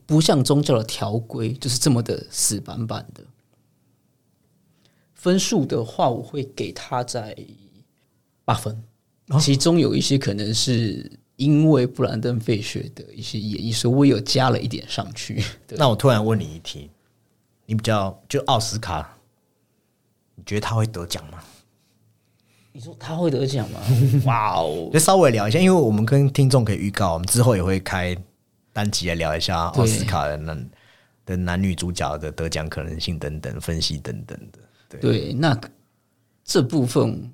[0.04, 3.24] 不像宗教的条规，就是这么的死板板的。
[5.14, 7.34] 分数的话，我会给他在
[8.44, 8.84] 八分，
[9.40, 15.42] 其中有一些可能是因为布兰登·费雪的一些演绎，所以我有加了一点上去。
[15.70, 16.90] 那我突然问你一题，
[17.64, 19.16] 你比较就奥斯卡，
[20.34, 21.38] 你觉得他会得奖吗？
[22.72, 23.80] 你说他会得奖吗？
[24.26, 24.90] 哇哦！
[24.92, 28.16] 就稍微聊一下，因为我们跟听众可以预告，我们之后也会开
[28.72, 30.70] 单集来聊一下奥斯卡的男
[31.24, 34.98] 的男女主角的得奖可能性等等分析等等的。
[35.00, 35.58] 对，那
[36.44, 37.32] 这部分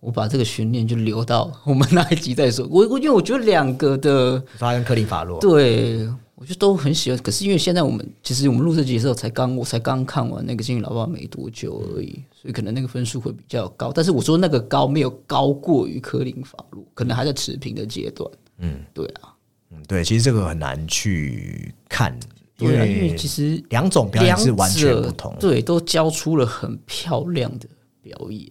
[0.00, 2.66] 我把这个悬念就留到我们那一集再说。
[2.70, 7.18] 我我因为我觉得两个的发跟克林法洛，对我就都很喜欢。
[7.20, 12.22] 可是因为现在我们其实我们录这集的时候才刚我才刚看完那个《金鱼老爸》没多久而已。
[12.32, 18.30] 所以可能那个分数会比较高，但是我说那个高没有高过于科林法洛，可能还在持平的阶段。
[18.60, 19.34] 嗯，对啊，
[19.70, 22.18] 嗯，对，其实这个很难去看，
[22.58, 27.68] 因为因为其实两种表演是完全不同，对，都交出了很漂亮的
[28.00, 28.48] 表演，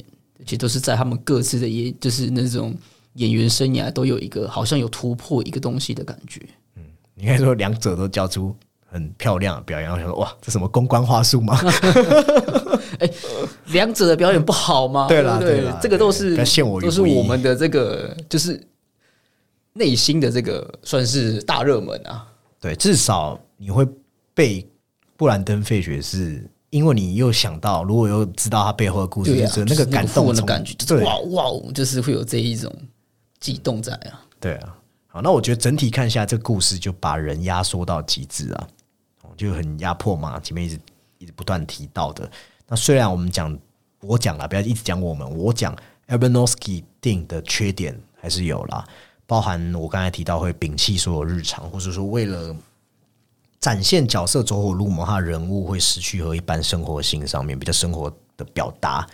[0.50, 2.76] 而且都是在他们各自的也就是那种
[3.14, 6.42] 演员生涯都有一个好像有突破一个东西的感觉。
[6.76, 6.84] 嗯，
[7.18, 8.56] 应该说两者都交出
[8.88, 11.56] 很漂亮的表演，我想说哇，这什么公关话术吗？
[12.98, 13.08] 哎，
[13.68, 15.08] 两者的表演不好吗？
[15.08, 16.36] 对了，对了，这个都是
[16.82, 18.60] 都是我们的这个，就是
[19.74, 22.26] 内心的这个算是大热门啊。
[22.60, 23.88] 对，至少你会
[24.34, 24.68] 被
[25.16, 32.74] 布兰登·费雪，是因为你又想到，如果又知道他背后的故事，就是那个感动的感觉，哇哇，就是会有这一种
[33.40, 34.22] 激动在啊。
[34.40, 38.68] 对啊，好，那我觉得整体看下这个故事，就把人压缩到极致啊，
[39.36, 40.40] 就很压迫嘛。
[40.40, 40.80] 前面一直
[41.18, 42.30] 一直不断提到的。
[42.68, 43.58] 那虽然我们讲
[44.02, 48.86] 我讲了，不要一直讲我们，我讲 a b r a n o s k y 定的缺点还是有啦，
[49.26, 52.56] 包含我刚才提到会摒弃所有日常，或者说为了
[53.60, 59.08] 展现角色走火入魔，他人物会失去和一般生活性上面比较生活的表达。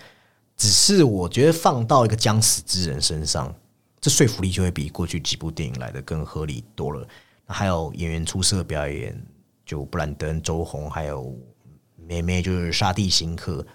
[0.55, 3.53] 只是我觉得放到一个将死之人身上，
[3.99, 7.07] 这说服力就会比过去几部电影来的更合理多了。
[7.47, 9.19] 还有演员出色的表演，
[9.65, 11.35] 就布兰登、周红还有。
[12.07, 13.65] 妹妹就是沙地辛克，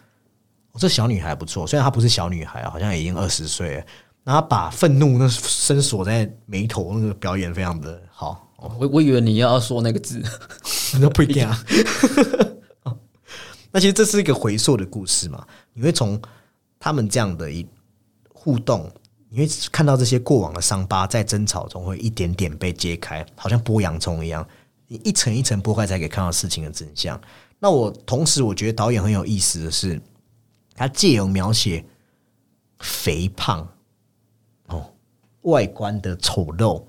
[0.78, 3.84] 这小女孩不错，虽然她不是小女孩，好像已经二十岁了。
[4.22, 8.48] 然后把愤怒那深锁在眉头，那个表演非常的好。
[8.60, 10.22] 我我以为你要说那个字，
[11.00, 11.64] 那不一定啊。
[13.72, 15.46] 那其实这是一个回溯的故事嘛？
[15.72, 16.20] 你会从
[16.78, 17.66] 他们这样的一
[18.32, 18.90] 互动，
[19.28, 24.46] 你会看到这些过往的伤疤在争吵中会一点点被揭开，好像剥洋葱一样，
[24.88, 27.20] 你一层一层剥开，才可以看到事情的真相。
[27.60, 30.00] 那我同时我觉得导演很有意思的是，
[30.74, 31.84] 他借由描写
[32.80, 33.68] 肥胖
[34.66, 34.92] 哦
[35.42, 36.82] 外观的丑陋，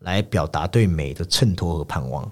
[0.00, 2.30] 来表达对美的衬托和盼望，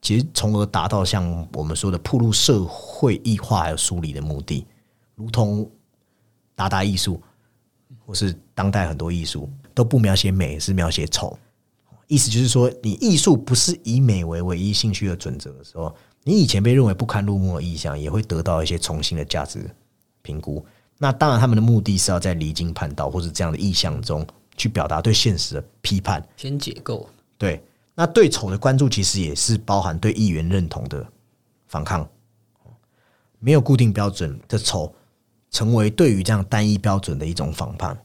[0.00, 4.66] 其实从而达到像我们说的铺路社会异化还有疏离的目的，
[5.14, 5.68] 如同
[6.54, 7.20] 达达艺术
[8.04, 11.38] 或是当代很多艺术都不描写美，是描写丑，
[12.06, 15.94] 意思就是说，你艺术不是以美为唯一兴趣的准则的时候。
[16.24, 19.64] 你以前被认为不堪入目的意象，也会得到一些重新的价值
[20.20, 20.62] 评估。
[20.98, 24.26] 那当然，他们的目的是要在离经叛道或是这样的意象中
[24.58, 27.08] 去表达对现实的批判，先解构。
[27.38, 27.62] 对，
[27.94, 31.06] 那对丑的关注其实也是包含对议员认同的
[31.68, 32.06] 反抗。
[33.38, 34.92] 没有固定标准的丑，
[35.48, 37.96] 成为对于这样单一标准的一种反叛。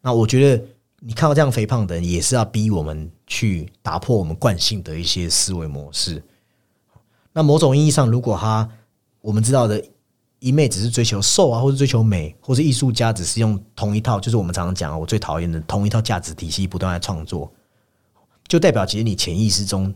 [0.00, 0.64] 那我觉得，
[1.00, 6.22] 你看到这样肥胖的人，也是要逼我们去打破我们惯性的一些思维模式。
[7.32, 8.70] 那某种意义上，如果他
[9.20, 9.84] 我们知道的
[10.38, 17.52] 一妹只是追求瘦啊，或者追求美，或者艺术家只是用同一套，就是我们常常讲我最讨厌的同一套价值体系不断在创作，
[18.46, 19.94] 就代表其实你潜意识中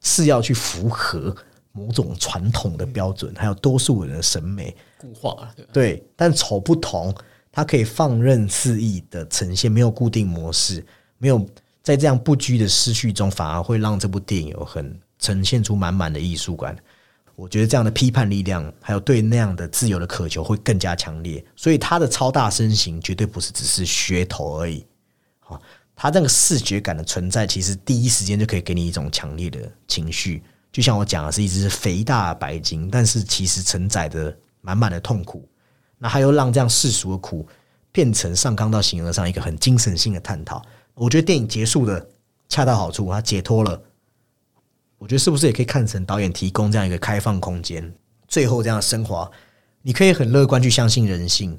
[0.00, 1.34] 是要去符合。
[1.74, 6.06] 某种传统的标准，还有多数人的审美固化了，对。
[6.14, 7.14] 但丑不同，
[7.50, 10.84] 它可以放任肆意的呈现，没有固定模式，
[11.16, 11.46] 没有
[11.82, 16.76] 在这样不拘的思绪中，反而会让这部电影有很呈现出满满的艺术感。
[17.34, 21.44] 我觉得这样的批判力量，还有对那样的自由的渴求，会更加强烈。
[21.56, 24.86] 所以他的超大身形绝对不是只是噱头而已。
[25.40, 25.60] 好，
[25.96, 30.42] 他这个视觉感的存在，其实第一时间就可以给你一种强烈的情绪。
[30.70, 35.48] 就像我讲的是一只肥大白鲸，但是其实承载着满满的痛苦。
[35.98, 37.46] 那还有让这样世俗的苦
[37.90, 40.62] 变成上纲到形而上一个很精神性的探讨。
[40.94, 42.06] 我觉得电影结束的
[42.48, 43.82] 恰到好处，它解脱了。
[45.02, 47.92] 我觉得是不是也可以看成导演提供这样一个开放空间，
[48.28, 49.28] 最后这样升华？
[49.82, 51.58] 你可以很乐观去相信人性，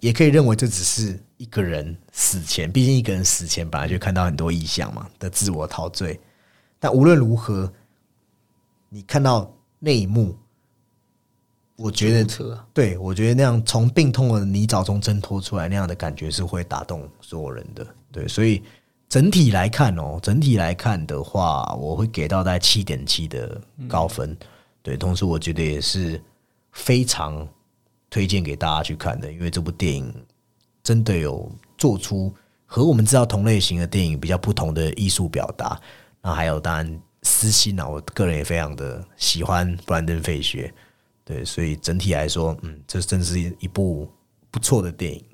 [0.00, 6.20] 也可以认为这只是一个人死前，毕竟一个人死前本来就看到很多意象嘛的自我陶醉。
[6.78, 7.72] 但无论如何。
[8.94, 10.36] 你看到那一幕，
[11.76, 17.86] 我觉得，对我觉得那样从病痛的泥沼中挣脱出来那样的感觉是会打动所有人的。
[18.12, 18.62] 对，所以
[19.12, 24.34] 整体来看哦，整体来看的话，我会给到大概七点七的高分。
[24.80, 26.18] 对，同时我觉得也是
[26.72, 27.46] 非常
[28.08, 30.10] 推荐给大家去看的，因为这部电影
[30.82, 31.46] 真的有
[31.76, 32.34] 做出
[32.64, 35.78] 和我们知道同类型的电影比较不同的艺术表达。
[36.22, 37.02] 那还有当然。
[37.24, 40.74] 私心啊，我个人也非常的喜欢布兰登·费雪，
[41.24, 44.10] 对，所以整体来说，嗯，这真是一部
[44.52, 45.24] 不错的电影。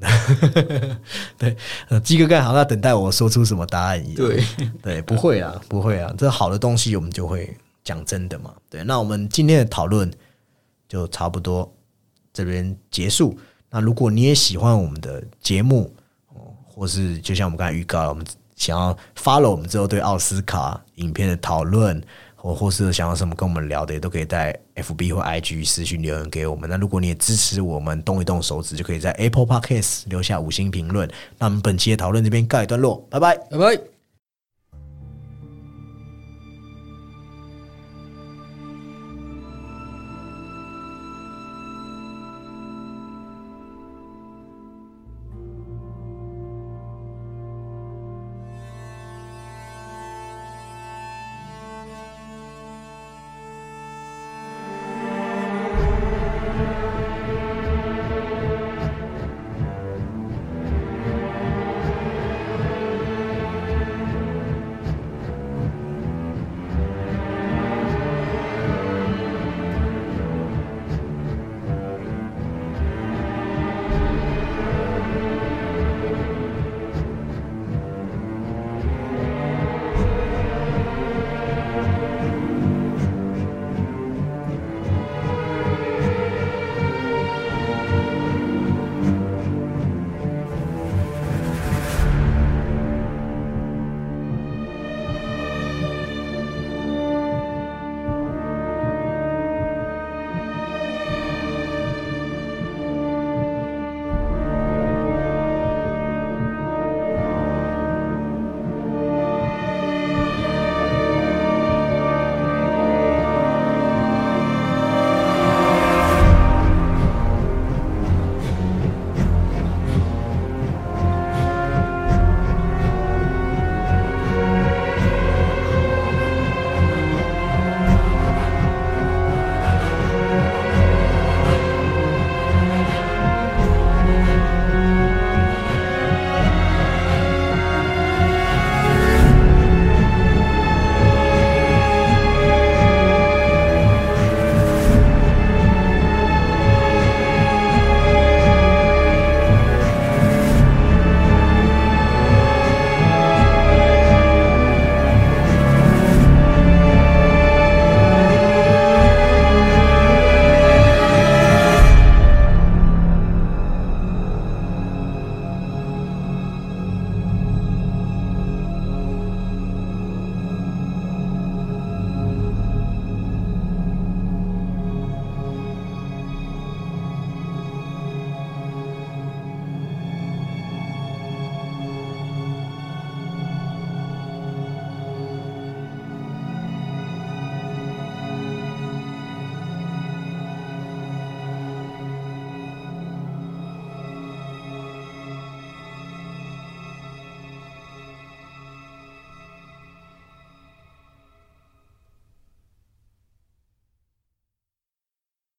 [1.37, 1.55] 对，
[1.91, 4.16] 呃，鸡哥干好像等待我说出什么答案一样。
[4.16, 4.45] 对，
[4.83, 7.55] 对，不会啊，不会啊，这好的东西我们就会
[7.85, 8.55] 讲真的嘛。
[8.71, 10.11] 对，那我们今天的讨论
[10.89, 11.71] 就差不多
[12.33, 13.39] 这边结束。
[13.69, 15.95] 那如果你也喜欢我们的节目，
[16.29, 18.25] 哦，或是就像我们刚才预告，我们。
[18.59, 22.03] 想要 follow 我们之后对奥斯卡影片的讨论，
[22.41, 26.70] 或或是想要什么跟我们聊的，也都可以在 FB 或 IG 私信留言给我们。
[26.70, 31.11] 那如果你也支持我们动一动手指，就可以在 Apple Podcast 留下五星评论。
[31.36, 33.97] 那我们本期的讨论这边告一段落，拜拜，拜拜。